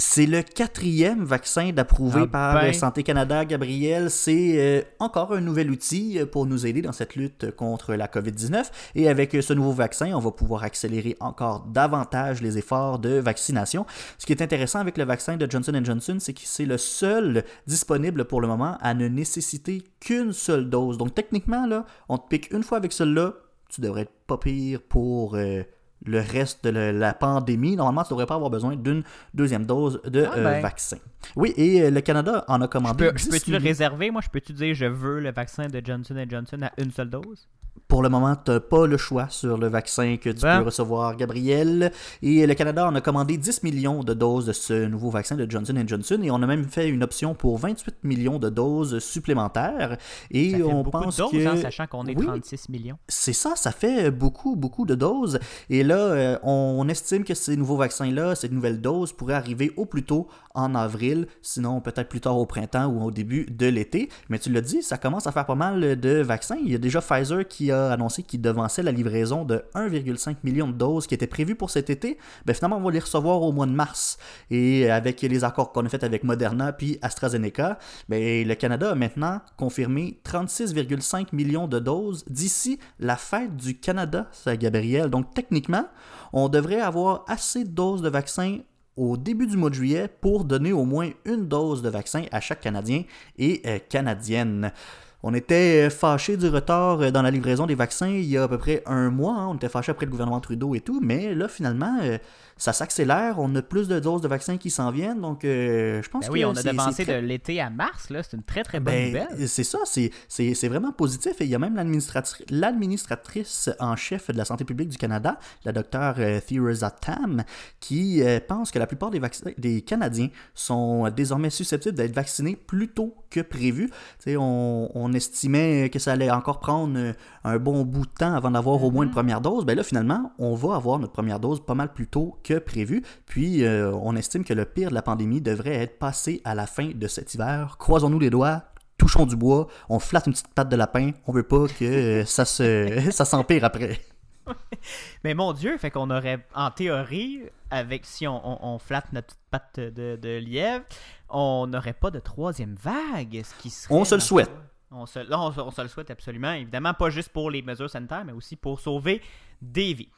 [0.00, 2.72] C'est le quatrième vaccin d'approuvé Ah par ben.
[2.72, 4.10] Santé Canada, Gabriel.
[4.10, 8.06] C'est euh, encore un nouvel outil euh, pour nous aider dans cette lutte contre la
[8.06, 8.64] COVID-19.
[8.94, 13.10] Et avec euh, ce nouveau vaccin, on va pouvoir accélérer encore davantage les efforts de
[13.18, 13.84] vaccination.
[14.16, 17.44] Ce qui est intéressant avec le vaccin de Johnson Johnson, c'est que c'est le seul
[17.66, 20.96] disponible pour le moment à ne nécessiter qu'une seule dose.
[20.96, 23.34] Donc techniquement, là, on te pique une fois avec celui-là,
[23.68, 25.34] tu devrais être pas pire pour...
[25.34, 25.62] euh,
[26.06, 27.76] le reste de la- pandémie.
[27.76, 29.02] Normalement, tu ne devrais pas avoir besoin d'une
[29.34, 30.60] deuxième dose de Ah euh, ben.
[30.62, 30.96] vaccin.
[31.36, 33.06] Oui, et euh, le Canada en a Je commandé.
[33.10, 33.68] peux- je 10 peux-tu le millions.
[33.68, 34.10] réserver?
[34.10, 37.46] Moi, je peux-tu dire je veux le vaccin de Johnson Johnson à une seule dose?
[37.90, 40.58] Pour le moment, tu n'as pas le choix sur le vaccin que tu Ben.
[40.60, 41.90] peux recevoir, Gabriel.
[42.22, 45.50] Et le Canada en a commandé 10 millions de doses de ce nouveau vaccin de
[45.50, 46.20] Johnson Johnson.
[46.22, 49.98] Et on a même fait une option pour 28 millions de doses supplémentaires.
[50.30, 51.46] Et Ça fait on pense de doses, que...
[51.48, 52.26] hein, sachant qu'on est Oui.
[52.26, 52.96] 36 millions.
[53.08, 55.40] C'est ça, ça fait beaucoup, beaucoup de doses.
[55.68, 59.84] Et là, euh, on estime que ces nouveaux vaccins-là, ces nouvelles doses, pourraient arriver au
[59.84, 64.08] plus tôt en avril, sinon peut-être plus tard au printemps ou au début de l'été.
[64.28, 66.56] Mais tu l'as dit, ça commence à faire pas mal de vaccins.
[66.64, 70.68] Il y a déjà Pfizer qui a annoncé qu'il devançait la livraison de 1,5 million
[70.68, 72.18] de doses qui étaient prévues pour cet été.
[72.44, 74.18] Ben, finalement, on va les recevoir au mois de mars.
[74.50, 78.94] Et avec les accords qu'on a fait avec Moderna puis AstraZeneca, ben, le Canada a
[78.94, 85.08] maintenant confirmé 36,5 millions de doses d'ici la fête du Canada, ça, Gabriel.
[85.08, 85.86] Donc, techniquement,
[86.32, 88.58] on devrait avoir assez de doses de vaccins
[88.96, 92.40] au début du mois de juillet pour donner au moins une dose de vaccin à
[92.40, 93.04] chaque Canadien
[93.38, 94.72] et euh, Canadienne.
[95.22, 98.44] On était euh, fâchés du retard euh, dans la livraison des vaccins il y a
[98.44, 99.34] à peu près un mois.
[99.34, 99.48] hein.
[99.50, 101.00] On était fâchés après le gouvernement Trudeau et tout.
[101.02, 102.16] Mais là, finalement, euh,
[102.60, 103.38] ça s'accélère.
[103.38, 105.20] On a plus de doses de vaccins qui s'en viennent.
[105.20, 108.10] Donc, euh, je pense Ben que oui, on a devancé très- de l'été à mars,
[108.10, 108.22] là.
[108.22, 109.48] C'est une très très bonne ben, nouvelle.
[109.48, 111.40] c'est ça, c'est- vraiment positif.
[111.40, 115.38] Et il y a même l'administratri- l'administratrice en chef de la santé publique du Canada,
[115.64, 117.42] la docteure euh, Theresa Tam,
[117.80, 119.20] qui euh, pense que la plupart des,
[119.58, 123.90] des Canadiens sont désormais susceptibles d'être vaccinés plus tôt que prévu.
[124.28, 128.82] On, on estimait que ça allait encore prendre un bon bout de temps avant d'avoir
[128.84, 129.64] au moins une première dose.
[129.64, 133.04] Ben là, finalement, on va avoir notre première dose pas mal plus tôt que prévu.
[133.26, 136.66] Puis, euh, on estime que le pire de la pandémie devrait être passé à la
[136.66, 137.76] fin de cet hiver.
[137.78, 138.64] Croisons-nous les doigts.
[138.98, 142.24] Touchons du bois, on flatte une petite patte de lapin, on veut pas que euh,
[142.26, 143.98] ça se ça s'empire après.
[145.24, 149.28] Mais mon Dieu, fait qu'on aurait, en théorie, avec si on, on- on flatte notre
[149.28, 150.84] petite patte de, de lièvre,
[151.30, 153.94] on n'aurait pas de troisième vague, ce qui serait...
[153.94, 154.50] On se le souhaite.
[154.50, 157.50] foi, On se, là, on, se- on se le souhaite absolument, évidemment, pas juste pour
[157.50, 159.22] les mesures sanitaires, mais aussi pour sauver
[159.62, 160.10] des vies.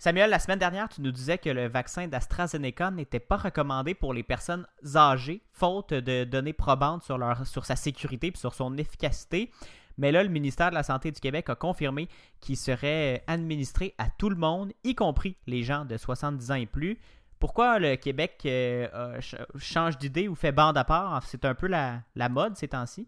[0.00, 4.14] Samuel, la semaine dernière, tu nous disais que le vaccin d'AstraZeneca n'était pas recommandé pour
[4.14, 9.50] les personnes âgées, faute de données probantes sur, leur, sa sécurité et sur son efficacité.
[9.98, 12.08] Mais là, le ministère de la Santé du Québec a confirmé
[12.40, 16.64] qu'il serait administré à tout le monde, y compris les gens de 70 ans et
[16.64, 16.98] plus.
[17.38, 19.20] Pourquoi le Québec euh,
[19.58, 21.22] change d'idée ou fait bande à part?
[21.26, 23.06] C'est un peu la, la mode ces temps-ci.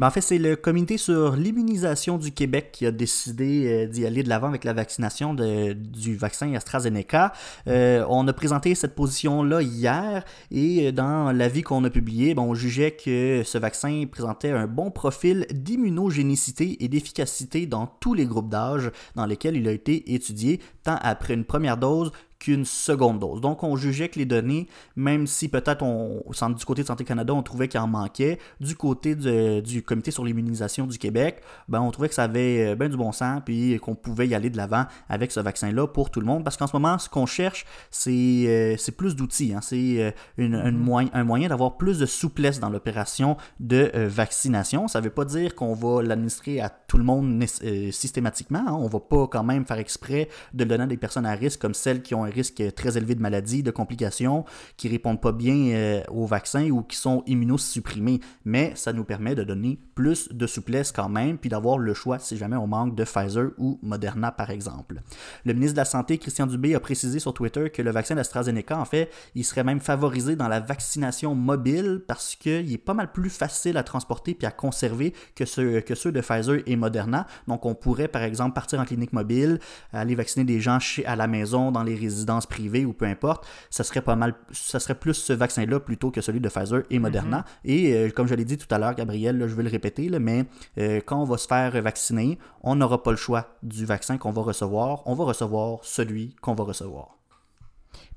[0.00, 4.06] Ben, en fait, c'est le comité sur l'immunisation du Québec qui a décidé euh, d'y
[4.06, 7.34] aller de l'avant avec la vaccination du vaccin AstraZeneca.
[7.68, 12.40] Euh, on a présenté cette position-là hier et euh, dans l'avis qu'on a publié, ben,
[12.40, 18.24] on jugeait que ce vaccin présentait un bon profil d'immunogénicité et d'efficacité dans tous les
[18.24, 22.10] groupes d'âge dans lesquels il a été étudié, tant après une première dose
[22.40, 23.40] qu'une seconde dose.
[23.40, 26.22] Donc, on jugeait que les données, même si peut-être on,
[26.56, 30.10] du côté de Santé Canada, on trouvait qu'il en manquait, du côté de- du Comité
[30.10, 33.78] sur l'immunisation du Québec, ben, on trouvait que ça avait bien du bon sens, puis
[33.78, 36.42] qu'on pouvait y aller de l'avant avec ce vaccin-là pour tout le monde.
[36.42, 39.52] Parce qu'en ce moment, ce qu'on cherche, c'est euh, plus d'outils.
[39.54, 39.60] hein.
[39.62, 44.08] C'est euh, une- une moyen- un moyen d'avoir plus de souplesse dans l'opération de euh,
[44.08, 44.88] vaccination.
[44.88, 48.64] Ça ne veut pas dire qu'on va l'administrer à tout le monde euh, systématiquement.
[48.66, 48.72] hein.
[48.72, 51.32] On ne va pas quand même faire exprès de le donner à des personnes à
[51.34, 54.44] risque comme celles qui ont un risque très élevé de maladie, de complications,
[54.76, 58.20] qui répondent pas bien euh, au vaccin ou qui sont immunosupprimés.
[58.44, 62.18] Mais ça nous permet de donner plus de souplesse quand même, puis d'avoir le choix
[62.18, 65.00] si jamais on manque de Pfizer ou Moderna, par exemple.
[65.44, 68.78] Le ministre de la Santé, Christian Dubé, a précisé sur Twitter que le vaccin d'AstraZeneca,
[68.78, 73.12] en fait, il serait même favorisé dans la vaccination mobile parce qu'il est pas mal
[73.12, 77.26] plus facile à transporter puis à conserver que ceux, que ceux de Pfizer et Moderna.
[77.46, 79.58] Donc, on pourrait, par exemple, partir en clinique mobile,
[79.92, 83.46] aller vacciner des gens chez, à la maison, dans les résidences privées ou peu importe.
[83.70, 86.98] Ça serait pas mal, ça serait plus ce vaccin-là plutôt que celui de Pfizer et
[86.98, 87.44] Moderna.
[87.64, 90.08] Et euh, comme je l'ai dit tout à l'heure, Gabriel, là, je vais le répéter,
[90.08, 90.46] là, mais
[90.78, 94.32] euh, quand on va se faire vacciner, on n'aura pas le choix du vaccin qu'on
[94.32, 95.02] va recevoir.
[95.06, 97.19] On va recevoir celui qu'on va recevoir.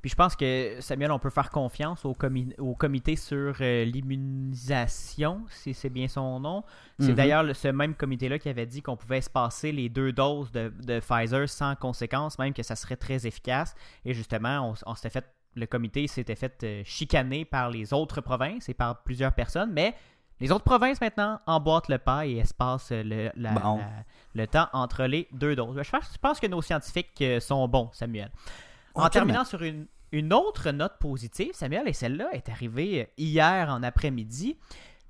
[0.04, 3.86] Puis je pense que, Samuel, on peut faire confiance au, comi- au comité sur euh,
[3.86, 6.64] l'immunisation, si c'est bien son nom.
[7.00, 7.16] C'est Mhm.
[7.16, 10.52] d'ailleurs le- ce même comité-là qui avait dit qu'on pouvait se passer les deux doses
[10.52, 13.76] de, de Pfizer sans conséquence, même que ça serait très efficace.
[14.06, 18.22] Et justement, on, on s'était fait, le comité s'était fait euh, chicaner par les autres
[18.22, 19.96] provinces et par plusieurs personnes, mais
[20.40, 23.78] les autres provinces maintenant emboîtent le pas et espacent le, la- Bon.
[23.78, 23.90] la-
[24.34, 25.80] le temps entre les deux doses.
[25.82, 28.32] Je pense, je pense que nos scientifiques euh, sont bons, Samuel.
[28.96, 33.68] En terminant sur une, une autre note positive, Samuel, et celle-là est arrivée euh, hier
[33.70, 34.58] en après-midi,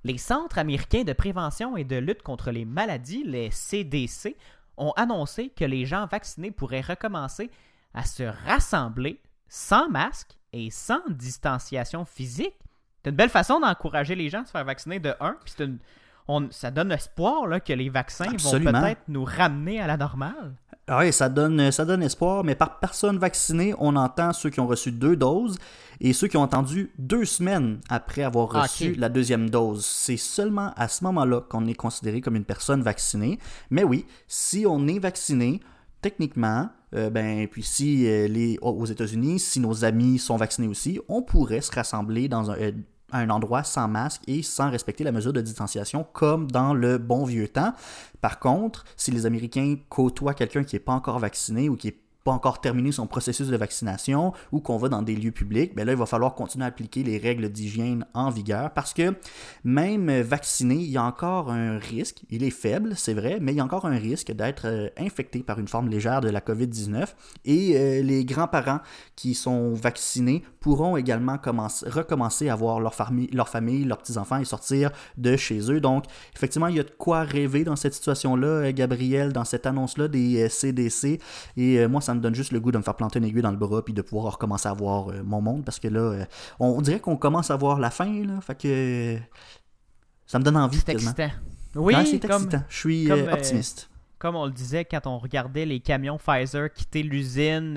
[0.05, 4.35] les Centres américains de prévention et de lutte contre les maladies, les CDC,
[4.77, 7.51] ont annoncé que les gens vaccinés pourraient recommencer
[7.93, 12.55] à se rassembler sans masque et sans distanciation physique.
[13.03, 15.65] C'est une belle façon d'encourager les gens à se faire vacciner de un, puis c'est
[15.65, 15.79] une-
[16.27, 18.71] on- ça donne espoir là, que les vaccins Absolument.
[18.71, 20.55] vont peut-être nous ramener à la normale.
[20.87, 24.59] Ah Oui, ça donne, ça donne espoir, mais par personne vaccinée, on entend ceux qui
[24.59, 25.57] ont reçu deux doses
[26.01, 29.85] et ceux qui ont attendu deux semaines après avoir Ah, reçu la deuxième dose.
[29.85, 33.39] C'est seulement à ce moment-là qu'on est considéré comme une personne vaccinée.
[33.69, 35.61] Mais oui, si on est vacciné,
[36.01, 40.99] techniquement, euh, ben, puis si euh, les, aux États-Unis, si nos amis sont vaccinés aussi,
[41.07, 42.71] on pourrait se rassembler dans un, euh,
[43.13, 47.25] un endroit sans masque et sans respecter la mesure de distanciation comme dans le bon
[47.25, 47.73] vieux temps.
[48.21, 51.97] Par contre, si les Américains côtoient quelqu'un qui n'est pas encore vacciné ou qui n'est
[52.23, 55.85] pas encore terminé son processus de vaccination ou qu'on va dans des lieux publics, ben
[55.85, 59.13] là, il va falloir continuer à appliquer les règles d'hygiène en vigueur parce que
[59.63, 63.57] même vacciné, il y a encore un risque, il est faible, c'est vrai, mais il
[63.57, 67.07] y a encore un risque d'être euh, infecté par une forme légère de la COVID-19
[67.45, 68.79] et euh, les grands-parents
[69.15, 74.37] qui sont vaccinés pourront également commencer, recommencer à voir leur famille, leur famille, leurs petits-enfants
[74.37, 75.81] et sortir de chez eux.
[75.81, 76.05] Donc,
[76.35, 80.07] effectivement, il y a de quoi rêver dans cette situation-là, euh, Gabriel, dans cette annonce-là
[80.07, 81.19] des CDC.
[81.57, 83.51] Et moi, ça me donne juste le goût de me faire planter une aiguille dans
[83.51, 86.25] le bras puis de pouvoir recommencer à voir euh, mon monde parce que là, euh,
[86.59, 88.39] on, on dirait qu'on commence à voir la fin, là.
[88.41, 89.19] Fait que euh,
[90.25, 90.77] ça me donne envie.
[90.79, 91.29] C'est excitant.
[91.75, 92.63] Oui, Ouais, c'est comme, excitant.
[92.69, 93.89] Je suis comme, optimiste.
[94.19, 97.73] comme on le disait quand on regardait les camions Pfizer quitter l'usine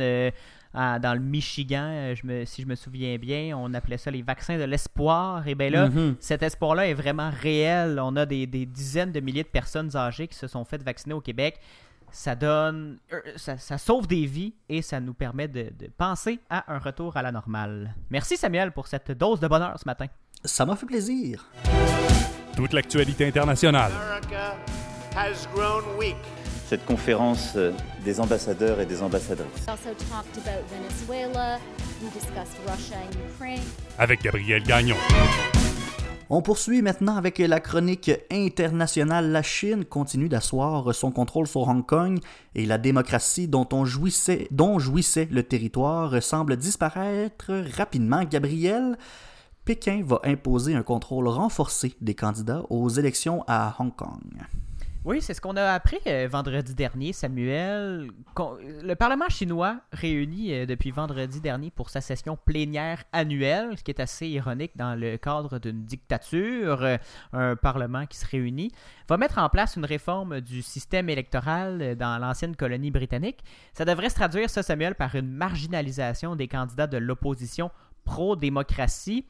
[0.75, 4.59] dans le Michigan, je me, si je me souviens bien, on appelait ça les vaccins
[4.59, 5.49] de l'espoir.
[5.49, 6.17] Et bien là, Mhm.
[6.21, 7.99] cet espoir-là est vraiment réel.
[8.03, 11.15] On a des, des dizaines de milliers de personnes âgées qui se sont faites vacciner
[11.15, 11.59] au Québec.
[12.17, 16.41] Ça donne, euh, ça, ça sauve des vies et ça nous permet de, de penser
[16.49, 17.95] à un retour à la normale.
[18.09, 20.07] Merci Samuel pour cette dose de bonheur ce matin.
[20.43, 21.47] Ça m'a fait plaisir.
[22.57, 23.93] Toute l'actualité internationale.
[23.93, 24.57] America
[25.15, 26.17] has grown weak.
[26.67, 29.67] cette conférence euh, des ambassadeurs et des ambassadrices.
[29.67, 31.59] We also talked about Venezuela.
[32.03, 33.63] We discussed Russia and Ukraine.
[33.99, 34.97] Avec Gabriel Gagnon.
[36.29, 39.31] On poursuit maintenant avec la chronique internationale.
[39.31, 42.19] La Chine continue d'asseoir son contrôle sur Hong Kong
[42.57, 48.25] et la démocratie dont, on jouissait, dont jouissait le territoire semble disparaître rapidement.
[48.25, 48.99] Gabriel,
[49.65, 54.43] Pékin va imposer un contrôle renforcé des candidats aux élections à Hong Kong.
[55.07, 58.11] Oui, c'est ce qu'on a appris euh, vendredi dernier, Samuel.
[58.37, 63.93] Le Parlement chinois réuni euh, depuis vendredi dernier pour sa session plénière annuelle, ce qui
[63.93, 66.97] est assez ironique dans le cadre d'une dictature, euh,
[67.33, 68.73] un Parlement qui se réunit,
[69.09, 73.45] va mettre en place une réforme du système électoral dans l'ancienne colonie britannique.
[73.75, 77.71] Ça devrait se traduire, ça, Samuel, par une marginalisation des candidats de l'opposition
[78.05, 79.25] pro-démocratie.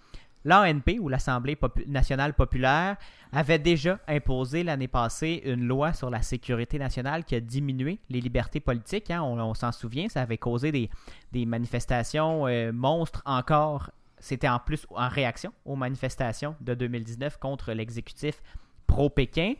[0.46, 2.96] L'ANP, ou l'Assemblée nationale populaire,
[3.32, 8.20] avait déjà imposé l'année passée une loi sur la sécurité nationale qui a diminué les
[8.20, 9.10] libertés politiques.
[9.10, 9.22] hein.
[9.22, 10.88] On, s'en souvient, ça avait causé des,
[11.32, 13.90] des manifestations euh, monstres encore.
[14.20, 18.40] C'était en plus en réaction aux manifestations de 2019 contre l'exécutif
[18.86, 19.54] pro-Pékin.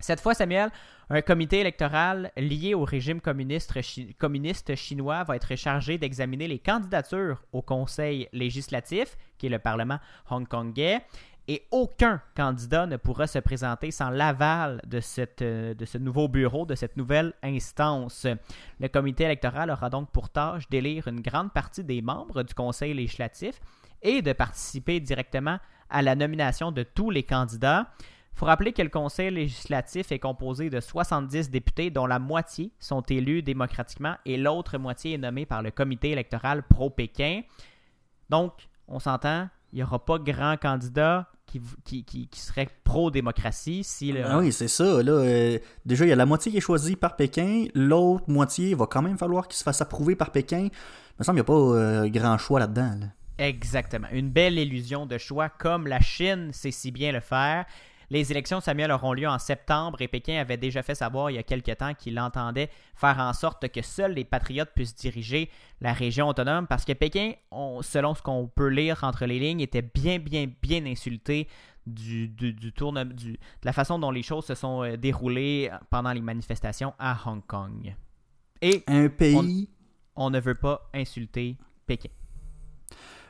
[0.00, 0.70] Cette fois, Samuel,
[1.10, 6.58] un comité électoral lié au régime communiste, chi- communiste chinois va être chargé d'examiner les
[6.58, 9.98] candidatures au Conseil législatif, qui est le Parlement
[10.30, 11.00] hongkongais,
[11.50, 14.82] et aucun candidat ne pourra se présenter sans l'aval
[15.40, 18.26] euh, de ce nouveau bureau, de cette nouvelle instance.
[18.78, 22.92] Le comité électoral aura donc pour tâche d'élire une grande partie des membres du Conseil
[22.92, 23.60] législatif
[24.02, 25.58] et de participer directement
[25.88, 27.88] à la nomination de tous les candidats.
[28.38, 32.70] Il faut rappeler que le Conseil législatif est composé de 70 députés, dont la moitié
[32.78, 37.40] sont élus démocratiquement et l'autre moitié est nommée par le comité électoral pro-Pékin.
[38.30, 38.52] Donc,
[38.86, 44.12] on s'entend, il n'y aura pas grand candidat qui, qui, qui, qui serait pro-démocratie si
[44.12, 44.24] le...
[44.24, 45.02] Ah oui, c'est ça.
[45.02, 47.64] Là, euh, déjà, il y a la moitié qui est choisie par Pékin.
[47.74, 50.68] L'autre moitié va quand même falloir qu'il se fasse approuver par Pékin.
[50.68, 50.70] Il
[51.18, 52.98] me semble qu'il n'y a pas euh, grand choix là-dedans.
[53.00, 53.06] là.
[53.38, 54.06] Exactement.
[54.12, 57.66] Une belle illusion de choix comme la Chine sait si bien le faire.
[58.10, 61.38] Les élections, Samuel, auront lieu en septembre et Pékin avait déjà fait savoir il y
[61.38, 65.50] a quelque temps qu'il entendait faire en sorte que seuls les patriotes puissent diriger
[65.82, 69.60] la région autonome parce que Pékin, on- selon ce qu'on peut lire entre les lignes,
[69.60, 71.48] était bien, bien, bien insulté
[71.86, 75.70] du, du, du tourne- du- de la façon dont les choses se sont euh, déroulées
[75.90, 77.94] pendant les manifestations à Hong Kong.
[78.62, 79.68] Et Un pays,
[80.16, 82.08] on ne veut pas insulter Pékin.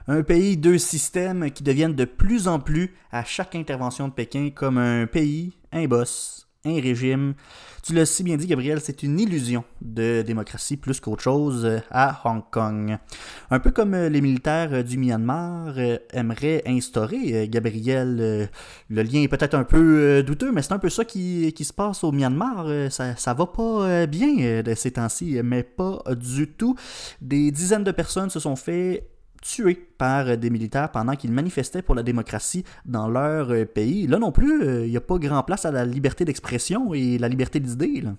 [0.09, 4.49] Un pays, deux systèmes qui deviennent de plus en plus, à chaque intervention de Pékin,
[4.55, 7.35] comme un pays, un boss, un régime.
[7.83, 11.79] Tu l'as si bien dit, Gabriel, c'est une illusion de démocratie plus qu'autre chose euh,
[11.90, 12.99] à Hong Kong.
[13.51, 15.75] Un peu comme euh, les militaires euh, du Myanmar
[16.12, 18.49] aimeraient instaurer, Gabriel,
[18.88, 22.03] le lien est peut-être un peu douteux, mais c'est un peu ça qui, se passe
[22.03, 22.90] au Myanmar.
[22.90, 26.77] Ça, ça va pas bien de ces temps-ci, mais pas du tout.
[27.21, 29.07] Des dizaines de personnes se sont fait
[29.42, 34.07] tués par euh, des militaires pendant qu'ils manifestaient pour la démocratie dans leur euh, pays.
[34.07, 37.18] Là non plus, euh, il n'y a pas grand place à la liberté d'expression et
[37.18, 38.01] la liberté d'idée.
[38.01, 38.14] là.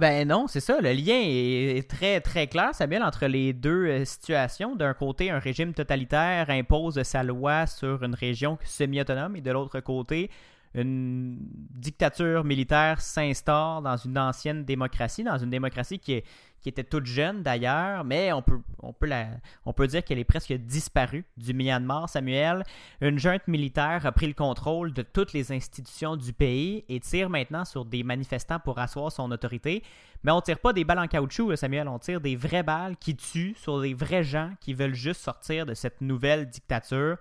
[0.00, 0.80] Ben non, c'est ça.
[0.80, 4.74] Le lien est est très très clair, Samuel, entre les deux euh, situations.
[4.74, 9.80] D'un côté, un régime totalitaire impose sa loi sur une région semi-autonome et de l'autre
[9.80, 10.30] côté,
[10.74, 16.22] une dictature militaire s'instaure dans une ancienne démocratie, dans une démocratie qui,
[16.64, 19.26] était toute jeune d'ailleurs, mais on peut, on, peut la,
[19.66, 22.62] on peut dire qu'elle est presque disparue du Myanmar, Samuel.
[23.00, 27.28] Une junte militaire a pris le contrôle de toutes les institutions du pays et tire
[27.28, 29.82] maintenant sur des manifestants pour asseoir son autorité.
[30.22, 32.96] Mais on tire pas des balles en caoutchouc, là, Samuel, on tire des vraies balles
[32.96, 37.18] qui tuent sur des vrais gens qui veulent juste sortir de cette nouvelle dictature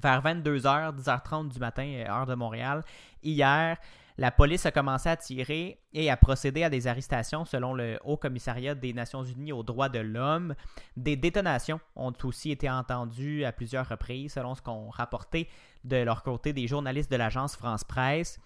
[0.00, 2.82] vers 22h, 10h30 du matin, euh, heure de Montréal.
[3.22, 3.76] Hier,
[4.18, 8.16] la police a commencé à tirer et à procéder à des arrestations selon le Haut
[8.16, 10.54] Commissariat des Nations Unies aux droits de l'homme.
[10.96, 15.48] Des détonations ont aussi été entendues à plusieurs reprises, selon ce qu'ont rapporté
[15.84, 18.38] de leur côté des journalistes de l'agence France Presse.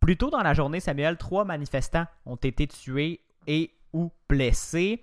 [0.00, 5.00] Plus tôt dans la journée, Samuel, trois manifestants ont été tués et ou blessés.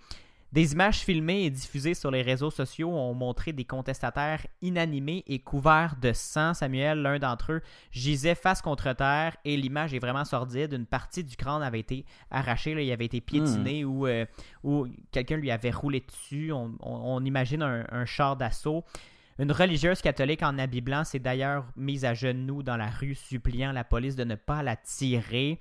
[0.51, 5.37] Des images filmées et diffusées sur les réseaux sociaux ont montré des contestataires inanimés et
[5.37, 6.55] couverts de sang.
[6.55, 10.73] Samuel, l'un d'entre eux, gisait face contre terre et l'image est vraiment sordide.
[10.73, 14.25] Une partie du crâne avait été arrachée, là, il avait été piétiné ou, euh,
[14.63, 16.51] ou quelqu'un lui avait roulé dessus.
[16.51, 18.83] On, on- on imagine un, un char d'assaut.
[19.37, 23.71] Une religieuse catholique en habit blanc s'est d'ailleurs mise à genoux dans la rue, suppliant
[23.71, 25.59] la police de ne pas la tirer.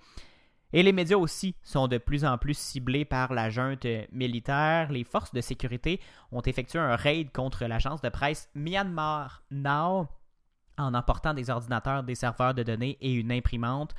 [0.72, 4.92] Et les médias aussi sont de plus en plus ciblés par la junte militaire.
[4.92, 6.00] Les forces de sécurité
[6.30, 10.08] ont effectué un raid contre l'agence de presse Myanmar Now
[10.76, 13.94] en emportant des ordinateurs, des serveurs de données et une imprimante.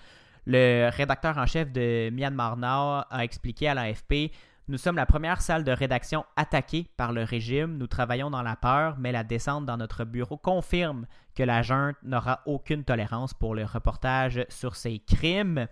[0.46, 4.32] Le rédacteur en chef de Myanmar Now a expliqué à l'AFP
[4.68, 7.78] Nous sommes la première salle de rédaction attaquée par le régime.
[7.78, 11.98] Nous travaillons dans la peur, mais la descente dans notre bureau confirme que la junte
[12.04, 15.68] n'aura aucune tolérance pour le reportage sur ces crimes.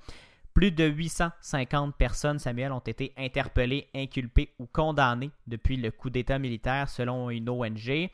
[0.57, 6.39] Plus de 850 personnes, Samuel, ont été interpellées, inculpées ou condamnées depuis le coup d'État
[6.39, 8.09] militaire selon une ONG.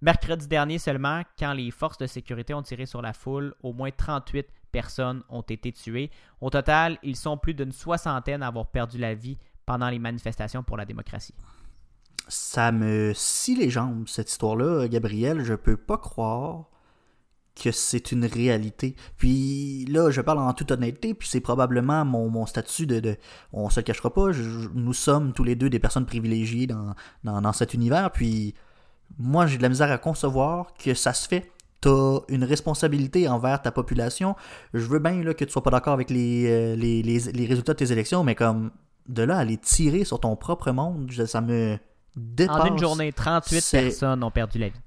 [0.00, 3.90] Mercredi dernier seulement, quand les forces de sécurité ont tiré sur la foule, au moins
[3.90, 6.12] 38 personnes ont été tuées.
[6.40, 10.62] Au total, ils sont plus d'une soixantaine à avoir perdu la vie pendant les manifestations
[10.62, 11.34] pour la démocratie.
[12.28, 15.42] Ça me scie les jambes, cette histoire-là, Gabriel.
[15.42, 16.66] Je peux pas croire
[17.60, 18.96] que c'est une réalité.
[19.18, 23.16] Puis là, je parle en toute honnêteté, puis c'est probablement mon, mon statut de, de...
[23.52, 26.94] On se le cachera pas, je- nous sommes tous les deux des personnes privilégiées dans,
[27.24, 28.54] dans, dans cet univers, puis
[29.18, 31.50] moi, j'ai de la misère à concevoir que ça se fait.
[31.82, 34.36] T'as une responsabilité envers ta population.
[34.72, 37.46] Je veux bien là, que tu sois pas d'accord avec les, euh, les, les, les
[37.46, 38.70] résultats de tes élections, mais comme
[39.08, 41.76] de là à les tirer sur ton propre monde, ça me
[42.16, 42.60] dépasse.
[42.60, 44.80] En une journée, 38 C'est- personnes ont perdu la vie.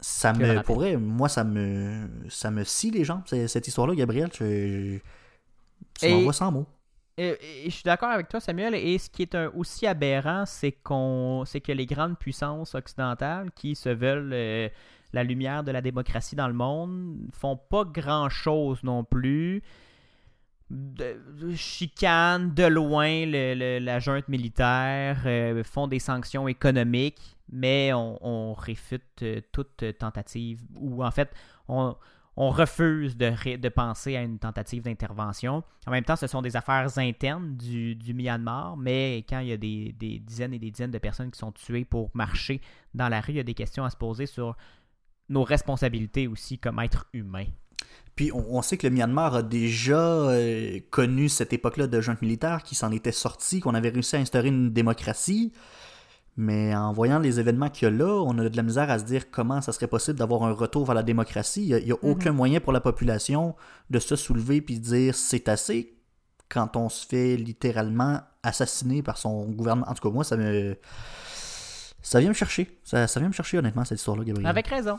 [0.00, 0.62] Ça me, rappel.
[0.62, 4.30] pour vrai, moi, ça me, ça me scie les jambes, cette histoire-là, Gabriel.
[4.32, 4.98] Je,
[5.98, 6.66] tu m'envoies sans mots.
[7.18, 7.34] Et
[7.64, 8.74] je suis d'accord avec toi, Samuel.
[8.74, 13.50] Et ce qui est un- aussi aberrant, c'est qu'on, c'est que les grandes puissances occidentales
[13.52, 14.68] qui se veulent euh,
[15.14, 19.62] la lumière de la démocratie dans le monde font pas grand chose non plus.
[20.68, 29.22] De, chicanent de loin la junte militaire, euh, font des sanctions économiques, mais on, réfute
[29.22, 31.32] euh, toute tentative, ou en fait,
[31.68, 31.94] on,
[32.36, 35.62] refuse de, penser à une tentative d'intervention.
[35.86, 39.52] En même temps, ce sont des affaires internes du, du Myanmar, mais quand il y
[39.52, 42.60] a des, des dizaines et des dizaines de personnes qui sont tuées pour marcher
[42.92, 44.56] dans la rue, il y a des questions à se poser sur
[45.28, 47.46] nos responsabilités aussi comme êtres humains.
[48.16, 52.22] Puis on, on sait que le Myanmar a déjà euh, connu cette époque-là de junte
[52.22, 55.52] militaire qui s'en était sorti, qu'on avait réussi à instaurer une démocratie.
[56.38, 58.98] Mais en voyant les événements qu'il y a là, on a de la misère à
[58.98, 61.66] se dire comment ça serait possible d'avoir un retour vers la démocratie.
[61.68, 63.54] Il n'y a, aucun moyen pour la population
[63.88, 65.94] de se soulever puis de dire c'est assez
[66.48, 69.88] quand on se fait littéralement assassiner par son gouvernement.
[69.88, 70.76] En tout cas, moi, ça me.
[72.02, 72.78] Ça vient me chercher.
[72.84, 74.48] Ça, ça vient me chercher, honnêtement, cette histoire-là, Gabriel.
[74.48, 74.98] Avec raison.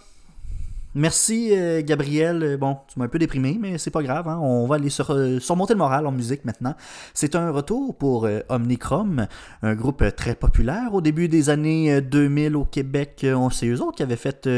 [0.95, 2.41] Merci euh, Gabriel.
[2.41, 4.27] Euh, Bon, tu m'as un peu déprimé, mais c'est pas grave.
[4.27, 4.39] hein.
[4.41, 6.73] On va aller sur, euh, surmonter le moral en musique maintenant.
[7.13, 9.27] C'est un retour pour euh, Omnicrom,
[9.61, 13.25] un groupe très populaire au début des années euh, 2000 au Québec.
[13.29, 14.49] On sait eux autres qui avaient fait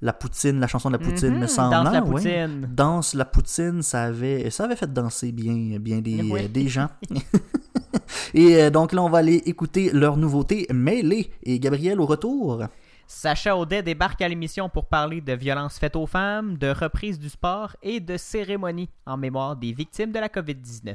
[0.00, 1.72] la poutine, la chanson de la poutine, Mhm, me semble.
[1.74, 2.10] Danse la hein, ouais.
[2.12, 2.68] poutine.
[2.74, 6.48] Danse la poutine, ça avait, ça avait fait danser bien, bien des, Oui.
[6.48, 6.88] des gens.
[8.34, 11.30] Et donc là, on va aller écouter leur nouveauté, Mêlée.
[11.42, 12.62] Et Gabriel, au retour.
[13.08, 17.28] Sacha Audet débarque à l'émission pour parler de violences faites aux femmes, de reprise du
[17.28, 20.94] sport et de cérémonies en mémoire des victimes de la COVID-19.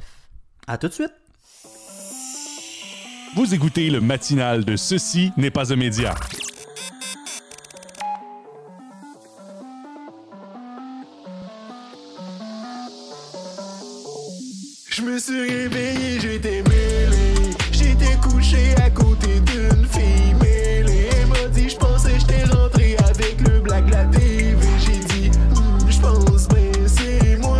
[0.66, 1.12] À tout de suite.
[3.34, 6.14] Vous écoutez le matinal de Ceci n'est pas un média.
[14.90, 17.56] Je me suis réveillé, j'étais mêlé.
[17.72, 20.41] J'étais couché à côté d'une fille
[23.90, 24.56] la TV.
[24.78, 27.58] J'ai dit, Hmm, je pense ben c'est moi.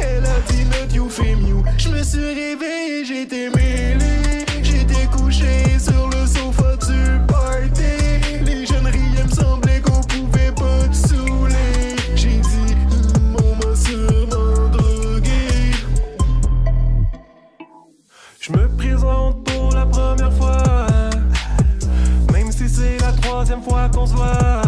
[0.00, 1.62] Elle a dit, not you fait mieux.
[1.78, 4.44] Je me suis réveillé, j'étais mêlé.
[4.62, 8.42] J'étais couché sur le sofa du party.
[8.44, 11.96] Les jeunes riaient, me semblait qu'on pouvait pas te saouler.
[12.14, 15.72] J'ai dit, Hmm, on m'a sûrement drogué.
[18.40, 20.62] Je me présente pour la première fois,
[22.32, 24.62] même si c'est la troisième fois qu'on se voit.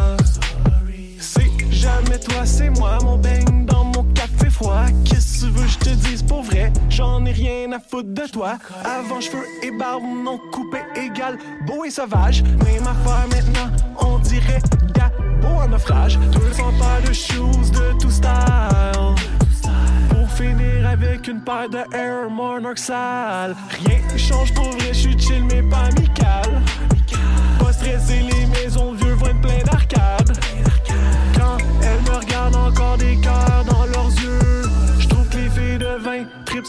[2.24, 4.86] Toi, c'est moi, mon beigne dans mon café froid.
[5.04, 8.26] Qu'est-ce que tu veux, je te dise pour vrai, j'en ai rien à foutre de
[8.30, 8.58] toi.
[8.84, 12.42] Avant, cheveux et barbe, non coupé égal, beau et sauvage.
[12.42, 14.62] Même affaire maintenant, on dirait
[14.94, 15.10] gars,
[15.40, 16.18] beau en naufrage.
[16.18, 18.30] 200 paires de shoes de tout style.
[20.10, 25.18] Pour finir avec une paire de Air Monarch sale Rien change pour vrai, je suis
[25.18, 26.62] chill mais pas amical
[27.58, 28.46] Pas stressé, les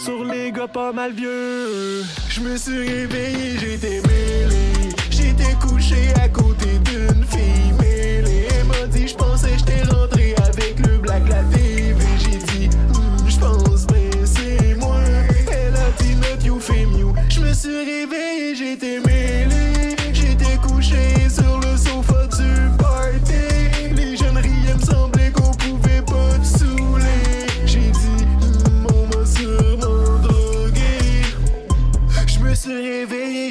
[0.04, 2.04] sur les gars pas mal vieux.
[2.28, 4.90] Je me suis réveillé, j'étais mêlé.
[5.10, 8.48] J'étais couché à côté d'une fille mêlée.
[8.60, 13.28] Elle m'a dit, je pensais j'étais rentré avec le black la TV J'ai dit, Hmm,
[13.30, 14.98] je pense ben c'est moi.
[15.50, 19.96] Elle a dit, not you fait mieux Je me suis réveillé, j'étais mêlé.
[20.12, 21.30] J'étais couché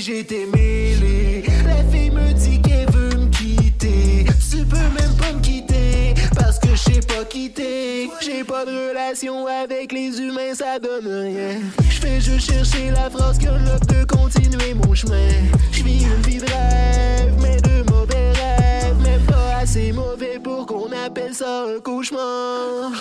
[0.03, 1.45] réveillé, j'étais mêlé.
[1.67, 4.25] La fille me dit qu'elle veut me quitter.
[4.51, 8.11] Tu peux même pas me quitter parce que je sais pas quitter.
[8.21, 11.61] J'ai pas de relation avec les humains, ça donne rien.
[11.89, 15.29] Je fais juste chercher la phrase qui l'offre de continuer mon chemin.
[15.71, 18.97] Je vis une vie de rêve, mais de mauvais rêves.
[19.03, 22.93] Même pas assez mauvais pour qu'on appelle ça un cauchemar.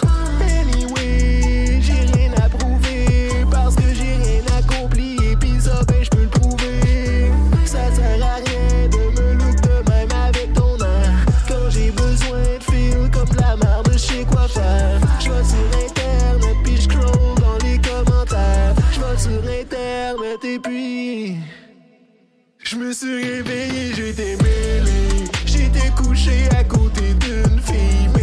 [0.41, 1.70] Anyway,
[22.82, 25.29] me suis réveillé, j'étais mêlé.
[25.45, 28.20] J'étais couché à côté d'une fille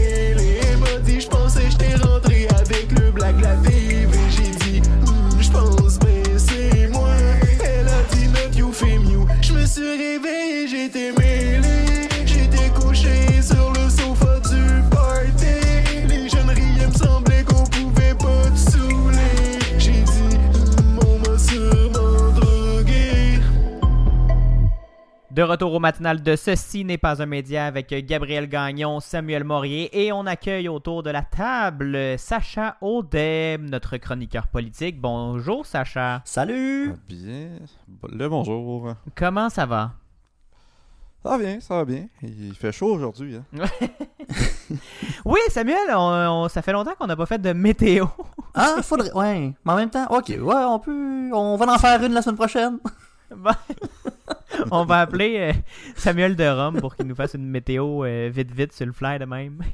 [25.38, 29.88] De retour au matinal de Ceci n'est pas un média avec Gabriel Gagnon, Samuel Morier
[30.04, 35.00] et on accueille autour de la table Sacha Audet, notre chroniqueur politique.
[35.00, 36.92] Bonjour Sacha, Salut!
[37.08, 37.50] Bien.
[38.10, 38.96] Le bonjour.
[39.14, 39.92] comment ça va?
[41.22, 42.08] Ça va bien, ça va bien.
[42.20, 43.36] Il fait chaud aujourd'hui.
[43.36, 43.64] Hein.
[45.24, 48.06] Oui Samuel, on- on- ça fait longtemps qu'on n'a pas fait de météo.
[48.54, 49.12] Ah, faudrait.
[49.12, 51.30] Ouais, mais en même temps, ok, ouais, on peut.
[51.32, 52.78] On va en faire une la semaine prochaine.
[53.36, 53.50] Bon.
[54.70, 55.52] on va appeler euh,
[55.96, 59.18] Samuel de Rome pour qu'il nous fasse une météo euh, vite vite sur le fly
[59.18, 59.60] de même.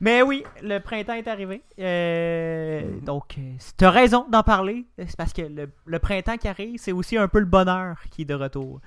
[0.00, 1.62] Mais oui, le printemps est arrivé.
[1.78, 4.84] Euh, donc, euh, tu as raison d'en parler.
[4.98, 8.22] C'est parce que le, le printemps qui arrive, c'est aussi un peu le bonheur qui
[8.22, 8.80] est de retour.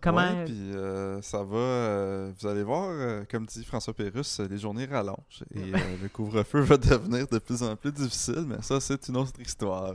[0.00, 0.22] Comment.
[0.22, 1.56] Ouais, puis euh, ça va.
[1.56, 5.44] euh, vous allez voir, comme dit François Pérusse, les journées rallongent.
[5.54, 9.40] Et le couvre-feu va devenir de plus en plus difficile, mais ça, c'est une autre
[9.40, 9.94] histoire.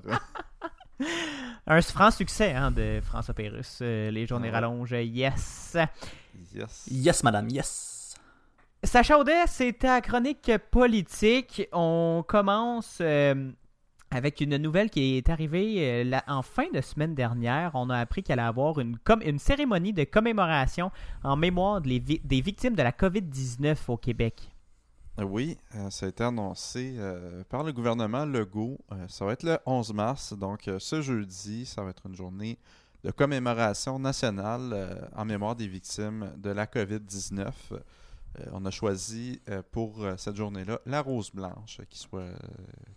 [1.68, 3.80] Un franc succès hein, de François Pérusse.
[3.82, 4.54] Euh, les journées ouais.
[4.54, 5.78] rallongent, yes.
[6.56, 6.88] yes.
[6.90, 8.16] Yes, madame, yes.
[8.84, 11.68] Sacha Audet, c'est ta chronique politique.
[11.74, 13.52] On commence euh,
[14.12, 17.72] avec une nouvelle qui est arrivée euh, la- en fin de semaine dernière.
[17.74, 20.92] On a appris qu'elle allait avoir une, com- une cérémonie de commémoration
[21.24, 24.50] en mémoire de les vi- des victimes de la COVID-19 au Québec.
[25.20, 28.78] Euh, Oui, euh, ça a été annoncé euh, par le gouvernement Legault.
[29.08, 32.58] Ça va être le 11 mars, donc ce jeudi, ça va être une journée
[33.04, 37.52] de commémoration nationale en mémoire des victimes de la COVID-19.
[37.72, 37.78] Euh,
[38.52, 39.42] on a choisi
[39.72, 41.82] pour cette journée-là la rose blanche,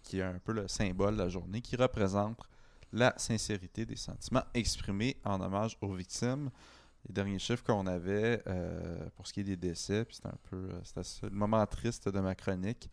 [0.03, 2.39] qui est un peu le symbole de la journée, qui représente
[2.93, 6.51] la sincérité des sentiments exprimés en hommage aux victimes.
[7.09, 10.39] Les derniers chiffres qu'on avait euh, pour ce qui est des décès, puis c'est un
[10.51, 12.91] peu euh, le moment triste de ma chronique.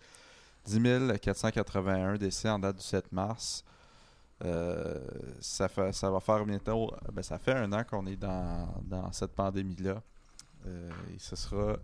[0.66, 0.82] 10
[1.22, 3.64] 481 décès en date du 7 mars.
[4.44, 5.00] Euh,
[5.40, 6.94] ça, va faire bientôt.
[7.12, 10.02] Ben, ça fait un an qu'on est dans, cette pandémie-là.
[10.66, 11.78] Et ce sera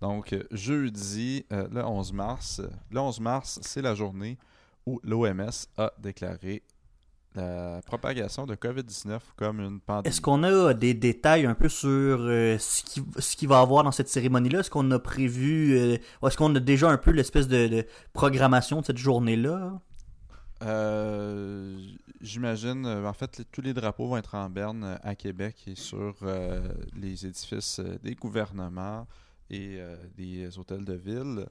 [0.00, 2.62] donc jeudi, le 11 mars.
[2.90, 4.38] Le 11 mars, c'est la journée
[4.86, 6.62] où l'OMS a déclaré
[7.34, 10.08] la propagation de COVID-19 comme une pandémie.
[10.08, 11.88] Est-ce qu'on a des détails un peu sur
[12.20, 14.60] euh, ce qui ce qu'il va y avoir dans cette cérémonie-là?
[14.60, 15.76] Est-ce qu'on a prévu.
[15.78, 19.80] euh, est-ce qu'on a déjà un peu l'espèce de, de programmation de cette journée-là?
[20.62, 21.76] Euh,
[22.20, 25.56] J'imagine, euh, en fait, les- tous les drapeaux vont être en berne euh, à Québec
[25.66, 26.60] et sur euh,
[26.94, 29.08] les édifices euh, des gouvernements
[29.50, 31.46] et euh, des hôtels de ville.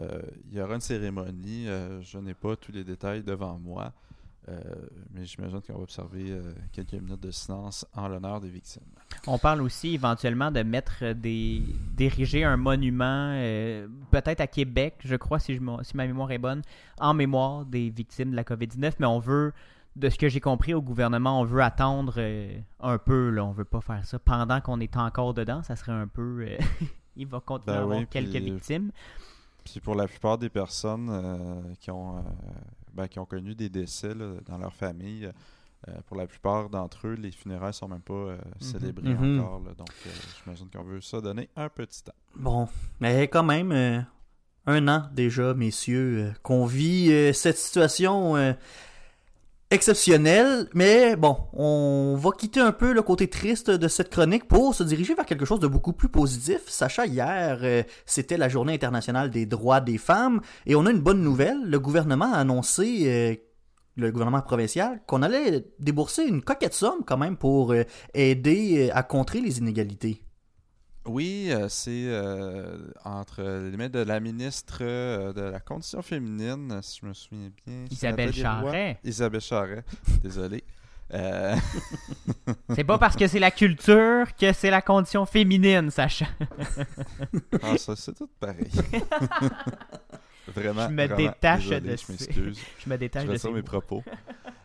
[0.00, 0.22] Euh,
[0.52, 1.66] il y aura une cérémonie.
[1.68, 3.92] euh, je n'ai pas tous les détails devant moi,
[4.48, 4.60] euh,
[5.12, 8.82] mais j'imagine qu'on va observer euh, quelques minutes de silence en l'honneur des victimes.
[9.28, 11.62] On parle aussi éventuellement de mettre des.
[11.96, 16.38] d'ériger un monument, euh, peut-être à Québec, je crois, si, je, si ma mémoire est
[16.38, 16.62] bonne,
[16.98, 19.52] en mémoire des victimes de la COVID-19, mais on veut.
[19.94, 22.14] De ce que j'ai compris au gouvernement, on veut attendre
[22.80, 23.44] un peu, là.
[23.44, 25.62] On veut pas faire ça pendant qu'on est encore dedans.
[25.62, 26.46] Ça serait un peu.
[27.16, 28.90] Il va continuer Ben à avoir quelques puis- victimes.
[29.64, 32.24] Puis pour la plupart des personnes qui, ont,
[32.94, 35.30] ben, qui ont connu des décès là, dans leur famille,
[35.88, 39.40] euh, pour la plupart d'entre eux, les funérailles sont même pas euh, célébrées Mhm.
[39.40, 39.60] encore.
[39.64, 39.74] là.
[39.76, 40.10] donc euh,
[40.44, 42.12] j'imagine qu'on veut ça donner un petit temps.
[42.36, 42.68] Bon,
[43.00, 43.72] mais quand même,
[44.66, 48.54] un an déjà, messieurs, qu'on vit cette situation
[49.72, 50.68] exceptionnelle.
[50.74, 54.82] Mais bon, on va quitter un peu le côté triste de cette chronique pour se
[54.82, 56.60] diriger vers quelque chose de beaucoup plus positif.
[56.66, 61.00] Sacha, hier, euh, c'était la journée internationale des droits des femmes et on a une
[61.00, 61.58] bonne nouvelle.
[61.64, 63.04] Le gouvernement a annoncé...
[63.06, 63.34] euh,
[63.94, 69.02] le gouvernement provincial, qu'on allait débourser une coquette somme quand même pour euh, aider à
[69.02, 70.22] contrer les inégalités.
[71.06, 76.78] Oui, euh, c'est euh, entre les mains de la ministre euh, de la Condition féminine,
[76.82, 77.84] si je me souviens bien.
[77.90, 78.32] Isabelle.
[78.32, 78.98] Charret.
[79.02, 79.84] Isabelle Charret,
[80.22, 80.62] désolé.
[82.74, 86.24] C'est pas parce que c'est la culture que c'est la condition féminine, Sacha.
[87.62, 88.70] ah, ça, c'est tout pareil.
[90.54, 90.88] Vraiment.
[90.88, 92.60] Je me vraiment détache désolé, de Je m'excuse.
[92.78, 94.02] Je me détache Je de mes propos.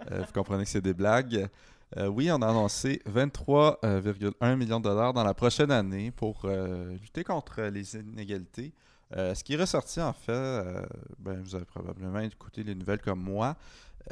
[0.10, 1.50] Vous comprenez que c'est des blagues.
[1.96, 6.98] Euh, oui, on a annoncé 23,1 millions de dollars dans la prochaine année pour euh,
[6.98, 8.74] lutter contre les inégalités.
[9.16, 10.86] Euh, ce qui est ressorti, en fait, euh,
[11.18, 13.56] ben, vous avez probablement écouté les nouvelles comme moi,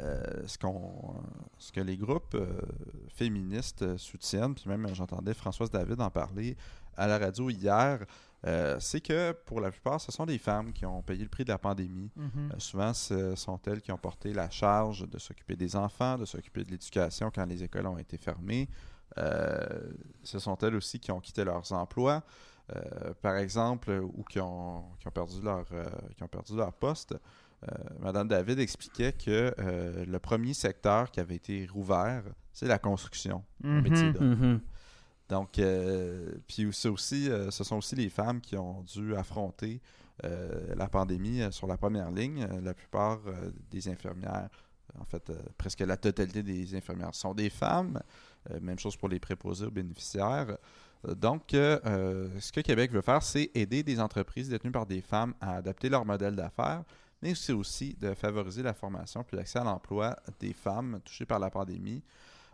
[0.00, 2.46] euh, ce, que les groupes euh,
[3.14, 6.56] féministes euh, soutiennent, puis même j'entendais Françoise David en parler
[6.96, 8.00] à la radio hier,
[8.46, 11.44] euh, c'est que pour la plupart, ce sont des femmes qui ont payé le prix
[11.44, 12.10] de la pandémie.
[12.16, 12.50] Mhm.
[12.52, 16.24] Euh, souvent, ce sont elles qui ont porté la charge de s'occuper des enfants, de
[16.24, 18.68] s'occuper de l'éducation quand les écoles ont été fermées.
[19.18, 19.66] Euh,
[20.22, 22.22] ce sont elles aussi qui ont quitté leurs emplois,
[23.22, 25.64] par exemple, ou qui ont, qui ont perdu, leur,
[26.16, 27.14] qui ont perdu leur poste.
[28.00, 29.54] Madame David expliquait que
[30.04, 33.80] le premier secteur qui avait été rouvert, c'est la construction, Mhm.
[33.82, 34.12] métier.
[35.28, 39.80] Donc, euh, puis aussi, euh, ce sont aussi les femmes qui ont dû affronter
[40.24, 42.46] euh, la pandémie sur la première ligne.
[42.62, 43.20] La plupart
[43.70, 44.48] des infirmières,
[44.98, 48.00] en fait, presque la totalité des infirmières sont des femmes.
[48.60, 50.56] Même chose pour les préposés aux bénéficiaires.
[51.16, 55.56] Donc, ce que Québec veut faire, c'est aider des entreprises détenues par des femmes à
[55.56, 56.84] adapter leur modèle d'affaires,
[57.20, 61.50] mais aussi de favoriser la formation puis l'accès à l'emploi des femmes touchées par la
[61.50, 62.02] pandémie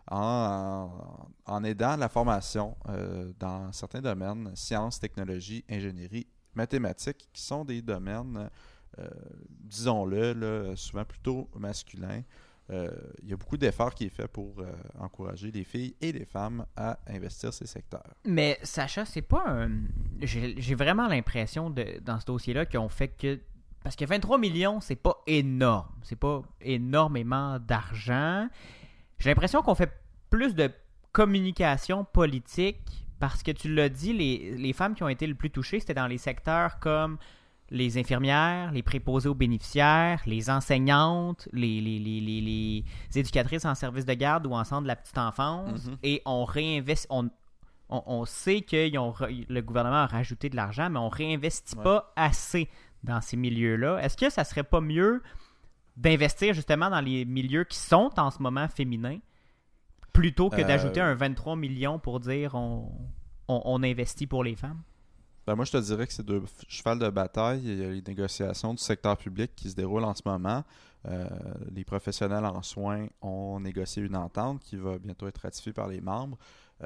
[0.09, 0.89] en,
[1.45, 7.81] en aidant la formation euh, dans certains domaines, sciences, technologies, ingénierie, mathématiques, qui sont des
[7.81, 8.49] domaines,
[8.99, 9.09] euh,
[9.49, 12.21] disons-le, souvent plutôt masculins.
[12.69, 12.89] Euh,
[13.21, 14.63] il y a beaucoup d'efforts qui est fait pour
[14.97, 18.15] encourager les filles et les femmes à investir ces secteurs.
[18.25, 19.69] Mais Sacha, c'est pas un.
[20.21, 23.39] J'ai vraiment l'impression dans ce dossier-là qu'ils ont fait que.
[23.83, 25.89] Parce que 23 millions, c'est pas énorme.
[26.03, 28.47] C'est pas énormément d'argent.
[29.23, 29.89] J'ai l'impression qu'on fait
[30.29, 30.69] plus de
[31.13, 32.81] communication politique
[33.21, 35.93] parce que tu l'as dit, les, les femmes qui ont été le plus touchées, c'était
[35.93, 37.17] dans les secteurs comme
[37.69, 42.83] les infirmières, les préposés aux bénéficiaires, les enseignantes, les, les, les, les,
[43.15, 45.85] éducatrices en service de garde ou en centre de la petite enfance.
[45.85, 45.97] Mhm.
[46.03, 47.07] Et on réinvestit.
[47.09, 47.29] On,
[47.87, 51.83] on, on sait que le gouvernement a rajouté de l'argent, mais on réinvestit Ouais.
[51.83, 52.69] pas assez
[53.03, 53.99] dans ces milieux-là.
[54.03, 55.21] Est-ce que ça serait pas mieux
[55.95, 59.19] d'investir justement dans les milieux qui sont en ce moment féminins
[60.11, 62.91] plutôt que Euh, d'ajouter un 23 millions pour dire on,
[63.47, 64.81] on, on investit pour les femmes?
[65.45, 67.61] Ben, moi, je te dirais que c'est deux chevals de bataille.
[67.65, 70.63] Il y a les négociations du secteur public qui se déroulent en ce moment.
[71.05, 71.27] Euh,
[71.69, 75.99] les professionnels en soins ont négocié une entente qui va bientôt être ratifiée par les
[75.99, 76.37] membres.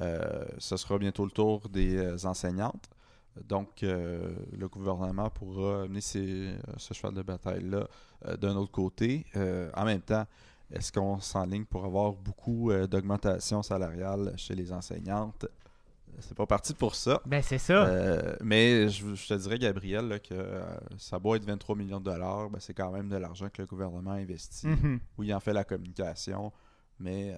[0.01, 2.89] Euh, ce sera bientôt le tour des enseignantes.
[3.47, 7.87] Donc, euh, le gouvernement pourra amener ces- euh, ce cheval de bataille-là
[8.27, 9.25] euh, d'un autre côté.
[9.35, 10.25] Euh, en même temps,
[10.71, 15.45] est-ce qu'on s'enligne pour avoir beaucoup d'augmentation salariale chez les enseignantes?
[16.19, 17.21] C'est pas parti pour ça.
[17.25, 18.35] Ben c'est ça.
[18.41, 20.61] Mais je, je te dirais, Gabriel, là, que
[20.97, 22.49] ça doit être 23 millions de dollars.
[22.49, 24.67] ben, c'est quand même de l'argent que le gouvernement investit.
[24.67, 24.99] Mhm.
[25.17, 26.51] Oui, il en fait la communication,
[26.99, 27.35] mais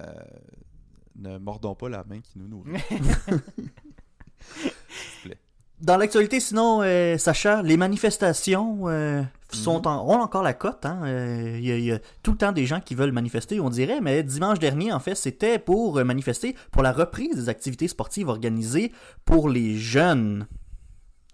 [1.17, 2.71] ne mordons pas la main qui nous nourrit.
[5.89, 10.85] Dans l'actualité, sinon, euh, Sacha, les manifestations euh, sont en- ont encore la cote.
[10.85, 10.99] hein.
[11.05, 13.59] Euh, Il y, a- il y a tout le temps des gens qui veulent manifester,
[13.59, 17.87] on dirait, mais dimanche dernier, en fait, c'était pour manifester pour la reprise des activités
[17.87, 18.91] sportives organisées
[19.25, 20.45] pour les jeunes.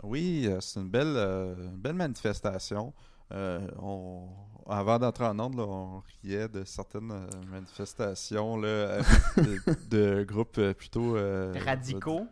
[0.04, 2.94] Oui, c'est une belle, une belle manifestation.
[3.34, 4.22] On-
[4.70, 7.12] avant d'entrer en ordre, là, on riait de certaines
[7.52, 9.00] manifestations là,
[9.38, 12.26] de, de groupes plutôt euh, Radicaux.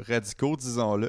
[0.00, 1.08] radicaux, disons-le.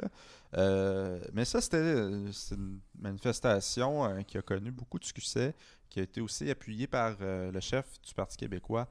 [0.56, 5.54] Euh, mais ça, c'était euh, une manifestation euh, qui a connu beaucoup de succès,
[5.88, 8.88] qui a été aussi appuyée par le chef du Parti québécois,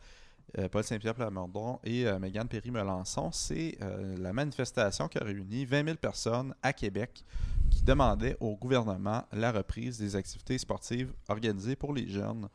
[0.71, 3.31] Paul Saint-Pierre Plamondon et Mégane Perry-Melançon.
[3.31, 3.79] C'est
[4.19, 7.25] la manifestation qui a réuni 20 000 personnes à Québec
[7.71, 12.47] qui demandaient au gouvernement la reprise des activités sportives organisées pour les jeunes.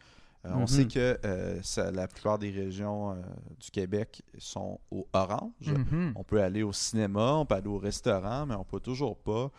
[0.46, 0.66] Euh, On Mhm.
[0.66, 3.14] sait que euh, ça- la plupart des régions euh,
[3.60, 5.50] du Québec sont au orange.
[5.66, 6.12] Mhm.
[6.16, 9.50] On peut aller au cinéma, on peut aller au restaurant, mais on peut toujours pas,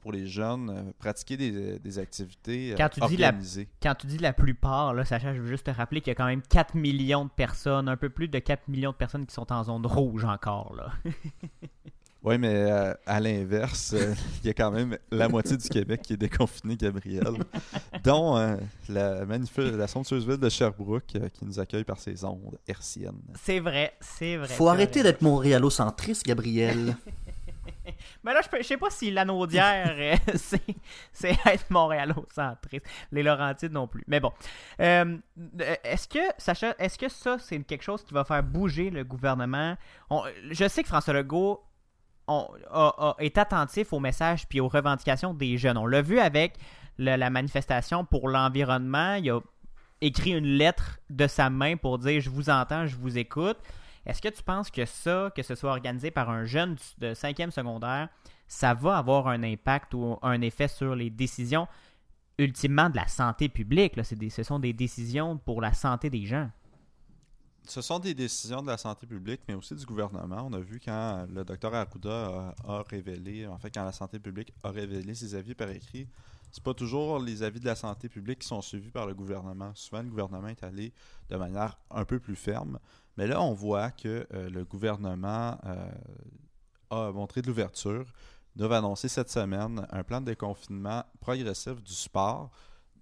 [0.00, 3.68] pour les jeunes, pratiquer des, des activités Quand tu dis la- organisées.
[3.82, 6.14] Quand tu dis la plupart, là, Sacha, je veux juste te rappeler qu'il y a
[6.14, 9.34] quand même 4 millions de personnes, un peu plus de 4 millions de personnes qui
[9.34, 10.74] sont en zone rouge encore.
[10.76, 10.92] Là.
[12.22, 16.02] Oui, mais euh, à l'inverse, euh, il y a quand même la moitié du Québec
[16.02, 17.32] qui est déconfiné, Gabriel,
[18.04, 18.56] dont euh,
[18.90, 23.22] la, magnifique, la somptueuse ville de Sherbrooke euh, qui nous accueille par ses ondes hertziennes.
[23.42, 24.48] C'est vrai, c'est vrai.
[24.48, 26.94] Faut arrêter d'être montréalocentriste, Gabriel.
[28.22, 30.60] Mais là, je, je sais pas si l'anaudière, euh, c'est
[31.12, 32.84] c'est être montréalocentriste.
[33.12, 34.04] Les Laurentides non plus.
[34.06, 34.32] Mais bon.
[34.80, 35.16] Euh,
[35.84, 39.76] est-ce que, Sacha, est-ce que ça, c'est quelque chose qui va faire bouger le gouvernement?
[40.10, 41.62] On- je sais que François Legault
[43.18, 45.78] est attentif aux messages puis aux revendications des jeunes.
[45.78, 46.54] On l'a vu avec
[46.98, 49.14] la manifestation pour l'environnement.
[49.14, 49.40] Il a
[50.00, 53.58] écrit une lettre de sa main pour dire Je vous entends, je vous écoute.
[54.06, 57.50] Est-ce que tu penses que ça, que ce soit organisé par un jeune de 5e
[57.50, 58.08] secondaire,
[58.48, 61.68] ça va avoir un impact ou un effet sur les décisions
[62.38, 63.94] ultimement de la santé publique.
[64.02, 66.50] Ce sont des décisions pour la santé des gens.
[67.70, 70.44] Ce sont des décisions de la santé publique, mais aussi du gouvernement.
[70.44, 74.52] On a vu quand le docteur Arruda a, révélé, en fait, quand la santé publique
[74.64, 76.08] a révélé ses avis par écrit,
[76.50, 79.70] c'est pas toujours les avis de la santé publique qui sont suivis par le gouvernement.
[79.76, 80.92] Souvent, le gouvernement est allé
[81.28, 82.80] de manière un peu plus ferme.
[83.16, 85.90] Mais là, on voit que euh, le gouvernement euh,
[86.90, 88.04] a montré de l'ouverture.
[88.56, 92.50] Doivent annoncer cette semaine un plan de déconfinement progressif du sport.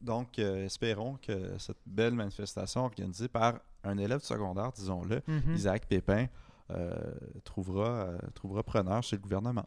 [0.03, 3.55] Donc, euh, espérons que cette belle manifestation organisée par
[3.89, 5.55] un élève secondaire, disons-le, Mhm.
[5.55, 6.27] Isaac Pépin,
[6.71, 6.95] euh,
[7.45, 9.67] trouvera, euh, trouvera preneur chez le gouvernement.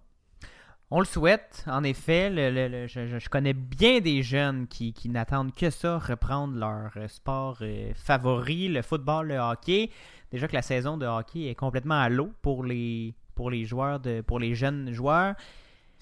[0.93, 2.29] On le souhaite, en effet.
[2.29, 6.91] le- le- le- je, connais bien des jeunes qui, qui n'attendent que ça, reprendre leur
[6.97, 9.89] euh, sport euh, favori, le football, le hockey.
[10.31, 13.99] Déjà que la saison de hockey est complètement à l'eau pour les, pour les joueurs,
[14.01, 15.35] de, pour les jeunes joueurs.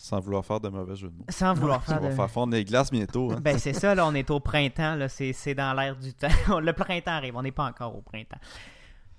[0.02, 1.26] Sans vouloir faire de mauvais jeux de mots.
[1.28, 2.14] Sans vouloir faire va de...
[2.16, 3.32] faire fondre les glaces bientôt.
[3.34, 3.40] hein.
[3.42, 6.30] Ben c'est ça, là, on est au printemps, là, c'est, c'est dans l'air du temps.
[6.60, 8.40] le printemps arrive, on n'est pas encore au printemps.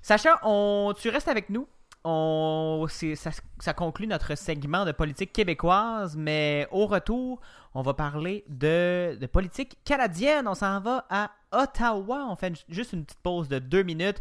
[0.00, 1.68] Sacha, on, tu restes avec nous.
[2.02, 7.40] On, c'est- ça, ça conclut notre segment de politique québécoise, mais au retour,
[7.74, 10.48] on va parler de, de politique canadienne.
[10.48, 12.26] On s'en va à Ottawa.
[12.30, 14.20] On fait une- juste une petite pause de deux minutes.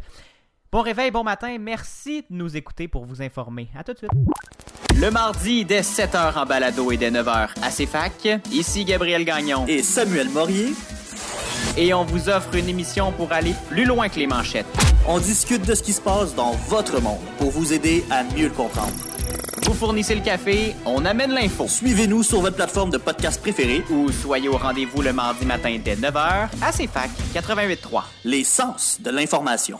[0.72, 1.56] Bon réveil, bon matin.
[1.58, 3.68] Merci de nous écouter pour vous informer.
[3.76, 4.10] À tout de suite.
[5.00, 9.64] Le mardi, dès 7h en balado et dès 9h à CFAC, ici Gabriel Gagnon.
[9.66, 10.72] Et Samuel Morier,
[11.76, 14.66] Et on vous offre une émission pour aller plus loin que les manchettes.
[15.08, 18.44] on discute de ce qui se passe dans votre monde pour vous aider à mieux
[18.48, 18.92] le comprendre.
[19.66, 21.66] Vous fournissez le café, on amène l'info.
[21.68, 25.96] Suivez-nous sur votre plateforme de podcast préférée, Ou soyez au rendez-vous le mardi matin dès
[25.96, 28.02] 9h à CFAC 88.3.
[28.24, 29.78] les sens de l'information.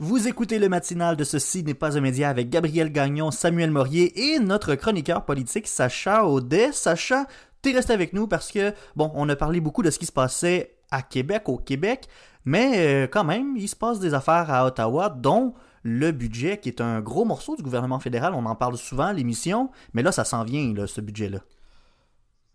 [0.00, 4.32] Vous écoutez le matinal de Ceci n'est pas un média avec Gabriel Gagnon, Samuel Morier
[4.32, 6.70] et notre chroniqueur politique Sacha Audet.
[6.70, 7.26] Sacha,
[7.62, 10.12] t'es resté avec nous parce que, bon, on a parlé beaucoup de ce qui se
[10.12, 12.06] passait à Québec, au Québec,
[12.44, 16.68] mais euh, quand même, il se passe des affaires à Ottawa, dont le budget, qui
[16.68, 18.34] est un gros morceau du gouvernement fédéral.
[18.34, 21.40] On en parle souvent à l'émission, mais là, ça s'en vient, là, ce budget-là.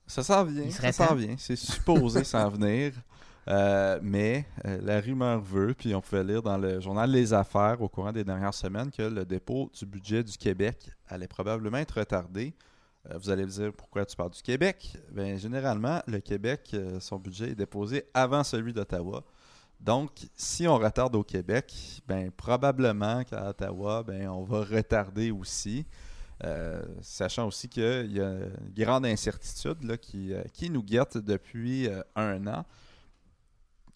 [0.07, 1.35] Ça s'en vient, ça s'en vient.
[1.37, 2.93] C'est supposé s'en venir.
[3.49, 7.81] Euh, mais euh, la rumeur veut, puis on pouvait lire dans le journal Les Affaires
[7.81, 11.99] au courant des dernières semaines que le dépôt du budget du Québec allait probablement être
[11.99, 12.53] retardé.
[13.09, 14.95] Euh, vous allez me dire pourquoi tu parles du Québec.
[15.11, 19.23] Ben, généralement, le Québec, son budget est déposé avant celui d'Ottawa.
[19.81, 25.85] Donc, si on retarde au Québec, ben, probablement qu'à Ottawa, ben, on va retarder aussi.
[27.01, 32.65] Sachant aussi qu'il y a une grande incertitude là, qui, nous guette depuis un an.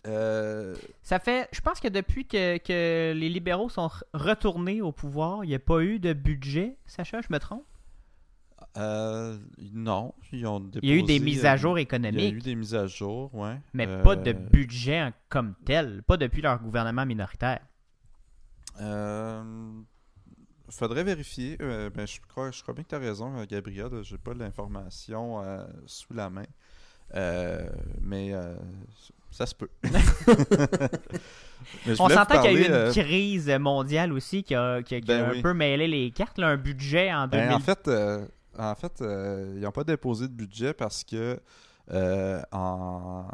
[0.05, 4.91] Euh, Ça fait, je pense que depuis que, que les libéraux sont re- retournés au
[4.91, 6.77] pouvoir, il n'y a pas eu de budget.
[6.85, 7.65] Sacha, je me trompe?
[8.77, 9.37] euh,
[9.73, 11.81] non, ils ont Il y a eu des mises euh, à jour Il y a
[11.81, 13.59] eu économiques, des mises à jour, ouais.
[13.73, 17.59] mais Euh, pas de budget comme tel, pas depuis leur gouvernement minoritaire.
[18.79, 19.43] Euh,
[20.69, 21.57] faudrait vérifier.
[21.61, 23.89] Euh, ben, je, crois, je crois bien que tu as raison, euh, Gabriel.
[24.03, 26.45] J'ai pas l'information euh, sous la main.
[27.15, 27.67] Euh,
[28.01, 28.55] mais euh,
[29.38, 29.69] ça se peut.
[31.85, 34.81] Mais je On s'entend qu'il y a eu une euh, crise mondiale aussi qui a,
[34.81, 35.41] qui a- qui a Ben un oui.
[35.41, 36.38] peu mêlé les cartes.
[36.38, 37.55] là, un budget en Ben, 2000.
[37.55, 38.25] en fait, euh,
[38.57, 41.39] en fait euh, ils n'ont pas déposé de budget parce que
[42.51, 43.25] en,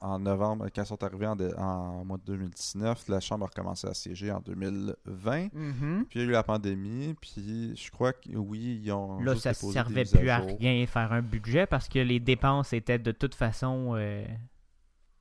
[0.00, 3.94] en novembre, quand ils sont arrivés en, mois de 2019, la Chambre a recommencé à
[3.94, 5.48] siéger en 2020.
[5.52, 6.06] Mhm.
[6.08, 9.20] Puis il y a eu la pandémie, puis je crois que oui, ils ont.
[9.20, 10.56] Là, juste ça déposé servait plus à jour.
[10.60, 13.94] rien faire un budget parce que les dépenses étaient de toute façon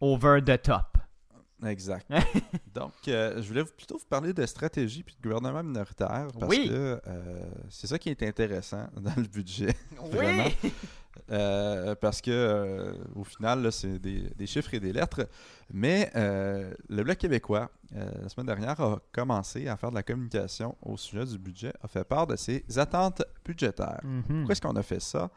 [0.02, 0.98] over the top.
[1.66, 2.06] Exact.
[2.76, 6.50] Donc, euh, je voulais vous- plutôt vous parler de stratégie puis de gouvernement minoritaire parce
[6.50, 6.68] Oui.
[6.68, 9.74] que euh, c'est ça qui est intéressant dans le budget.
[10.12, 10.48] Vraiment.
[11.32, 15.30] Euh, parce que euh, au final, là, c'est des, des chiffres et des lettres.
[15.74, 20.04] Mais euh, le Bloc québécois, euh, la semaine dernière, a commencé à faire de la
[20.04, 24.02] communication au sujet du budget, a fait part de ses attentes budgétaires.
[24.04, 24.24] Mhm.
[24.28, 25.32] Pourquoi est-ce qu'on a fait ça?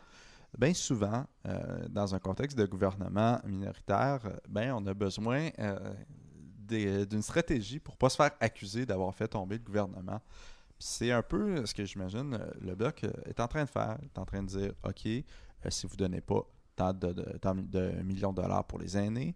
[0.57, 7.23] Bien souvent, euh, dans un contexte de gouvernement minoritaire, ben, on a besoin euh, d'une
[7.23, 10.21] stratégie pour ne pas se faire accuser d'avoir fait tomber le gouvernement.
[10.79, 13.99] C'est un peu ce que j'imagine euh, le Bloc est en train de faire.
[14.03, 15.07] Est en train de dire, OK,
[15.69, 16.47] si vous ne donnez pas
[16.77, 19.35] tant de, millions de dollars pour les aînés,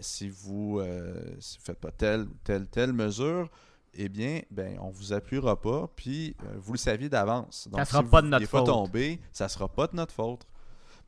[0.00, 3.50] si vous ne faites pas telle ou telle, telle mesure,
[3.96, 7.68] eh bien, ben, on vous appuiera pas, puis euh, vous le saviez d'avance.
[7.70, 8.66] Donc, Ça sera si pas de notre pas faute.
[8.66, 10.46] tomber, ça sera pas de notre faute.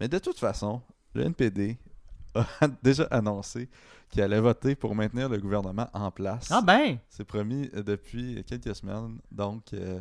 [0.01, 0.83] Mais de toute façon,
[1.15, 1.79] le NPD
[2.35, 2.45] a
[2.83, 3.69] déjà annoncé
[4.11, 6.49] qu'il allait voter pour maintenir le gouvernement en place.
[6.51, 6.99] Ah ben!
[7.09, 9.99] C'est promis euh, depuis quelques semaines, donc euh,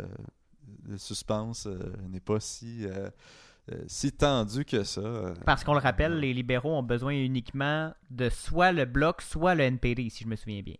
[0.88, 1.80] le suspense euh,
[2.10, 3.10] n'est pas si, euh,
[3.88, 5.02] si tendu que ça.
[5.02, 9.56] euh, Parce qu'on le rappelle, les libéraux ont besoin uniquement de soit le bloc, soit
[9.56, 10.76] le NPD, si je me souviens bien.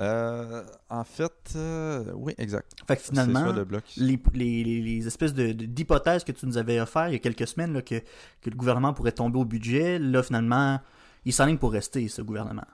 [0.00, 2.72] Euh, en fait, euh, oui, exact.
[2.86, 3.82] Fait que finalement, soit le bloc.
[3.96, 7.18] les, les- les- espèces de- de- d'hypothèses que tu nous avais offert il y a
[7.18, 8.00] quelques semaines, là, que,
[8.40, 10.80] que le gouvernement pourrait tomber au budget, là, finalement,
[11.24, 12.66] il s'enligne pour rester, ce gouvernement.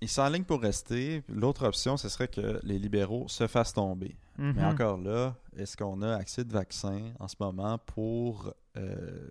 [0.00, 1.22] Il s'enligne pour rester.
[1.28, 4.16] L'autre option, ce serait que les libéraux se fassent tomber.
[4.38, 4.64] Mais Mhm.
[4.64, 9.28] encore là, est-ce qu'on a accès de vaccins en ce moment pour euh,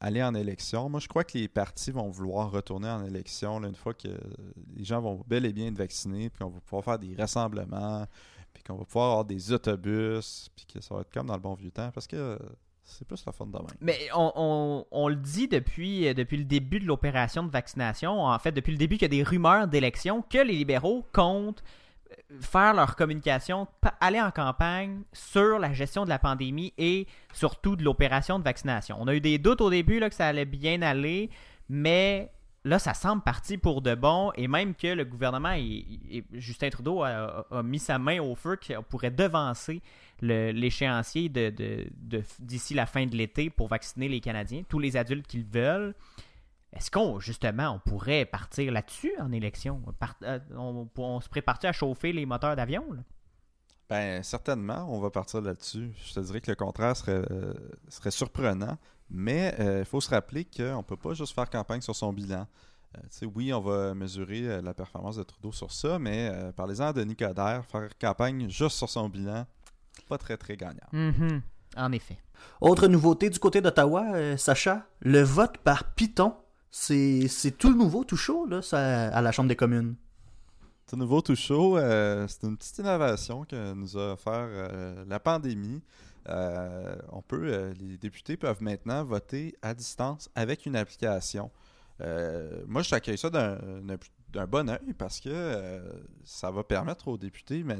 [0.00, 0.88] aller en élection?
[0.88, 4.08] Moi, je crois que les partis vont vouloir retourner en élection une fois que
[4.76, 8.06] les gens vont bel et bien être vaccinés, puis qu'on va pouvoir faire des rassemblements,
[8.52, 11.40] puis qu'on va pouvoir avoir des autobus, puis que ça va être comme dans le
[11.40, 12.38] bon vieux temps, parce que
[12.86, 13.66] c'est plus la fun de même.
[13.80, 18.52] Mais on, le dit depuis, euh, depuis le début de l'opération de vaccination, en fait,
[18.52, 21.62] depuis le début qu'il y a des rumeurs d'élection, que les libéraux comptent
[22.40, 23.66] faire leur communication,
[24.00, 28.96] aller en campagne sur la gestion de la pandémie et surtout de l'opération de vaccination.
[29.00, 31.30] On a eu des doutes au début là, que ça allait bien aller,
[31.68, 32.30] mais
[32.64, 36.70] là, ça semble parti pour de bon et même que le gouvernement, et, et Justin
[36.70, 39.80] Trudeau a, mis sa main au feu qu'on pourrait devancer
[40.20, 45.94] l'échéancier d'ici la fin de l'été pour vacciner les Canadiens, tous les adultes qu'ils veulent.
[46.72, 49.82] Est-ce qu'on, justement, on pourrait partir là-dessus en élection?
[50.22, 52.84] Euh, on, on se prépare à chauffer les moteurs d'avion?
[52.92, 53.00] là?
[53.88, 55.92] Ben, certainement, on va partir là-dessus.
[56.04, 57.54] Je te dirais que le contraire serait, euh,
[57.88, 58.76] serait surprenant,
[59.08, 62.46] mais il faut se rappeler qu'on ne peut pas juste faire campagne sur son bilan.
[62.96, 66.30] Euh, tu sais, oui, on va mesurer euh, la performance de Trudeau sur ça, mais
[66.32, 69.46] euh, parlez-en à Denis Coderre, faire campagne juste sur son bilan,
[70.08, 70.86] pas très, très gagnant.
[70.92, 71.42] Mhm.
[71.76, 72.18] En effet.
[72.60, 76.36] Autre nouveauté du côté d'Ottawa, euh, Sacha, le vote par Python,
[76.78, 79.96] c'est tout nouveau, tout chaud, là, ça, à la Chambre des communes.
[80.86, 81.78] C'est nouveau tout chaud.
[81.78, 85.82] euh, c'est une petite innovation que nous a offert euh, la pandémie.
[86.28, 91.50] Euh, on peut, les députés peuvent maintenant voter à distance avec une application.
[91.98, 95.82] Moi, je t'accueille ça d'un bon oeil parce que
[96.24, 97.78] ça va permettre aux députés mais,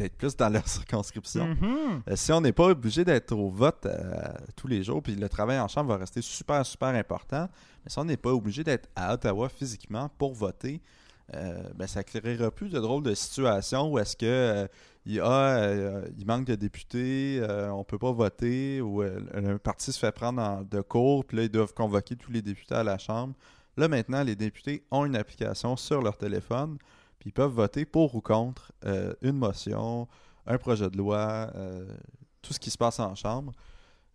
[0.00, 1.46] d'être plus dans leur circonscription.
[1.48, 2.02] Mhm.
[2.08, 4.22] Euh, si on n'est pas obligé d'être au vote euh,
[4.56, 7.48] tous les jours, puis le travail en chambre va rester super, super important,
[7.84, 10.80] mais si on n'est pas obligé d'être à Ottawa physiquement pour voter,
[11.34, 14.68] euh, ben, ça créera plus de drôles de situations où est-ce que
[15.06, 17.40] il, y a, il manque de députés,
[17.72, 21.42] on peut pas voter, ou un parti se fait prendre en- de court, puis là,
[21.44, 23.32] ils doivent convoquer tous les députés à la Chambre.
[23.78, 26.76] Là, maintenant, les députés ont une application sur leur téléphone,
[27.20, 30.08] puis ils peuvent voter pour ou contre euh, une motion,
[30.46, 31.86] un projet de loi, euh,
[32.42, 33.52] tout ce qui se passe en Chambre.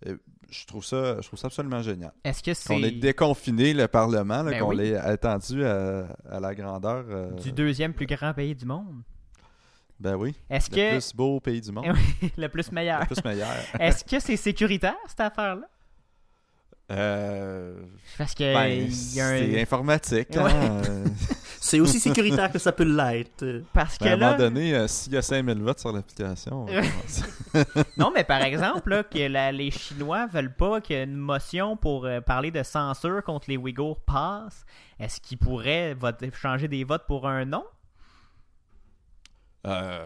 [0.05, 0.17] Euh,
[0.49, 2.11] je, trouve ça, je trouve ça absolument génial.
[2.25, 4.77] Est-ce que Qu'on ait c'est déconfiné le Parlement, là, Ben qu'on oui.
[4.77, 7.05] l'ait étendu à, à la grandeur.
[7.07, 9.01] euh, du deuxième plus grand pays du monde?
[9.97, 10.35] Ben oui.
[10.49, 10.91] Est-ce Le que...
[10.91, 11.85] plus beau pays du monde.
[12.37, 12.99] le plus meilleur.
[12.99, 13.53] Le plus meilleur.
[13.79, 15.67] Est-ce que c'est sécuritaire, cette affaire-là?
[16.91, 17.73] Euh,
[18.17, 20.29] Parce que ben, il y a un- c'est informatique.
[20.35, 20.51] Ouais.
[20.53, 20.81] hein,
[21.67, 23.63] C'est aussi sécuritaire que ça peut l'être.
[23.73, 24.25] Parce que ben, à un là...
[24.27, 26.67] moment donné, euh, s'il y a 5000 votes sur l'application, on.
[27.97, 32.21] Non, mais par exemple, là, que la- les Chinois veulent pas qu'une motion pour euh,
[32.21, 34.63] parler de censure contre les Ouïghours passe.
[34.99, 37.63] Est-ce qu'ils pourraient voter- changer des votes pour un non?
[39.65, 40.05] Euh,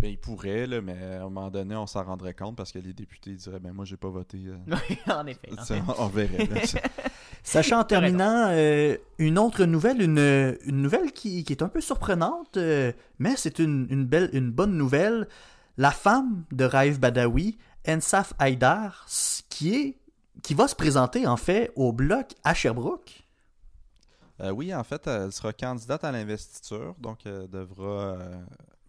[0.00, 2.78] ben, il pourrait, là, mais à un moment donné, on s'en rendrait compte parce que
[2.78, 4.38] les députés diraient Ben, moi, j'ai pas voté.
[4.46, 4.56] euh.
[5.12, 5.50] en effet.
[5.52, 5.82] en effet.
[5.98, 6.48] on verrait.
[7.48, 11.80] Sacha, en terminant, euh, une autre nouvelle, une, une nouvelle qui, qui est un peu
[11.80, 15.28] surprenante, euh, mais c'est une, une, belle, une bonne nouvelle.
[15.76, 17.56] La femme de Raif Badawi,
[17.88, 19.96] Ensaf Haïdar, s- qui, est,
[20.42, 23.22] qui va se présenter en fait au bloc à Sherbrooke.
[24.40, 28.16] Euh, oui, en fait, elle sera candidate à l'investiture, donc elle devra,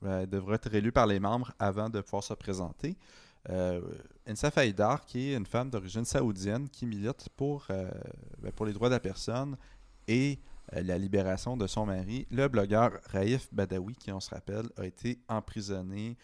[0.05, 2.97] elle devra être élue par les membres avant de pouvoir se présenter.
[3.49, 3.81] Euh,
[4.29, 7.89] Ensaf Haïdar, qui est une femme d'origine saoudienne qui milite pour, euh,
[8.41, 9.55] ben, pour les droits de la personne
[10.07, 10.39] et
[10.73, 14.85] euh, la libération de son mari, le blogueur Raif Badawi, qui, on se rappelle, a
[14.85, 16.17] été emprisonné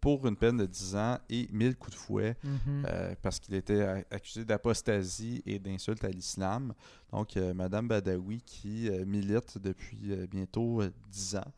[0.00, 2.84] pour une peine de 10 ans et 1000 coups de fouet Mhm.
[2.86, 6.72] euh, parce qu'il était accusé d'apostasie et d'insulte à l'islam.
[7.12, 11.52] Donc, euh, Madame Badawi qui euh, milite depuis bientôt euh, 10 ans,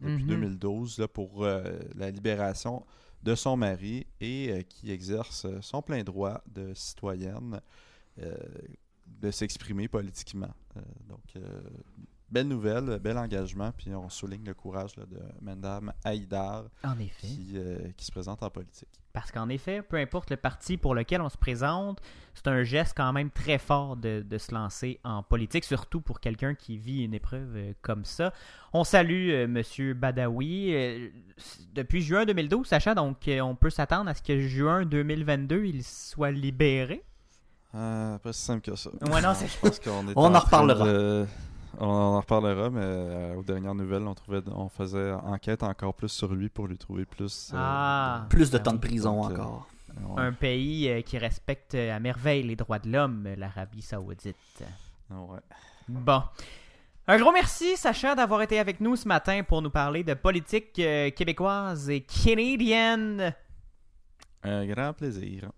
[0.00, 0.28] depuis Mhm.
[0.28, 2.84] 2012, là, pour la libération
[3.22, 7.60] de son mari et euh, qui exerce euh, son plein droit de citoyenne
[8.20, 8.36] euh,
[9.06, 10.52] de s'exprimer politiquement.
[12.32, 17.26] Belle nouvelle, bel engagement, puis on souligne le courage là, de Madame Haïdar En effet.
[17.26, 18.88] qui, euh, qui se présente en politique.
[19.12, 22.00] Parce qu'en effet, peu importe le parti pour lequel on se présente,
[22.32, 26.18] c'est un geste quand même très fort de, de se lancer en politique, surtout pour
[26.20, 28.32] quelqu'un qui vit une épreuve euh, comme ça.
[28.72, 30.74] On salue euh, Monsieur Badawi.
[30.74, 31.08] Euh,
[31.74, 36.30] depuis juin 2012, Sacha, donc on peut s'attendre à ce que juin 2022, il soit
[36.30, 37.04] libéré.
[37.74, 38.90] Euh, pas si simple que ça.
[39.10, 40.86] Ouais, non, c'est- Je pense qu'on est On en reparlera.
[40.86, 41.26] de-
[41.78, 46.08] On en reparlera, mais euh, aux dernières nouvelles, on, trouvait, on faisait enquête encore plus
[46.10, 47.50] sur lui pour lui trouver plus.
[47.52, 48.26] euh, Ah.
[48.28, 49.66] Plus de Ah temps de prison Donc, euh, encore.
[50.10, 50.22] ouais.
[50.22, 54.36] Un pays euh, qui respecte à merveille les droits de l'homme, l'Arabie saoudite.
[55.10, 55.38] Ouais.
[55.88, 56.22] Bon.
[57.08, 60.78] Un gros merci, Sacha, d'avoir été avec nous ce matin pour nous parler de politique
[60.78, 63.34] euh, québécoise et canadienne.
[64.44, 65.50] Un grand plaisir.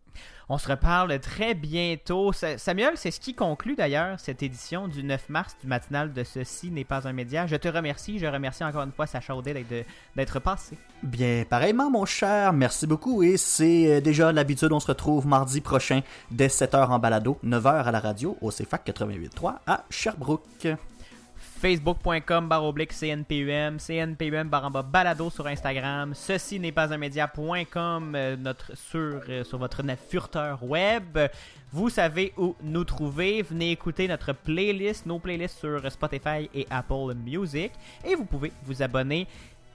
[0.49, 2.33] On se reparle très bientôt.
[2.33, 6.23] Sa- Samuel, c'est ce qui conclut d'ailleurs cette édition du 9 mars du matinal de
[6.23, 7.47] Ceci n'est pas un média.
[7.47, 8.19] Je te remercie.
[8.19, 9.87] Je remercie encore une fois Sacha Audet d'être-
[10.17, 10.77] d'être passé.
[11.03, 13.23] Bien, pareillement, mon cher, merci beaucoup.
[13.23, 16.01] Et c'est euh, déjà l'habitude, on se retrouve mardi prochain
[16.31, 20.69] dès 7h en balado, 9h à la radio au CFAC 88.3 à Sherbrooke.
[21.65, 28.77] Facebook.com baroblique CNPUM, CNPUM baramba balado sur Instagram, ceci n'est pas un média.com euh, notre,
[28.77, 31.19] sur, euh, sur votre furteur web.
[31.73, 33.41] Vous savez où nous trouver.
[33.41, 37.73] Venez écouter notre playlist, nos playlists sur Spotify et Apple Music.
[38.05, 39.27] Et vous pouvez vous abonner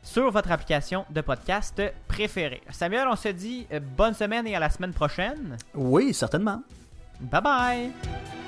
[0.04, 2.62] sur votre application de podcast préférée.
[2.70, 5.58] Samuel, on se dit euh, bonne semaine et à la semaine prochaine.
[5.74, 6.62] Oui, certainement.
[7.20, 8.39] Bye bye!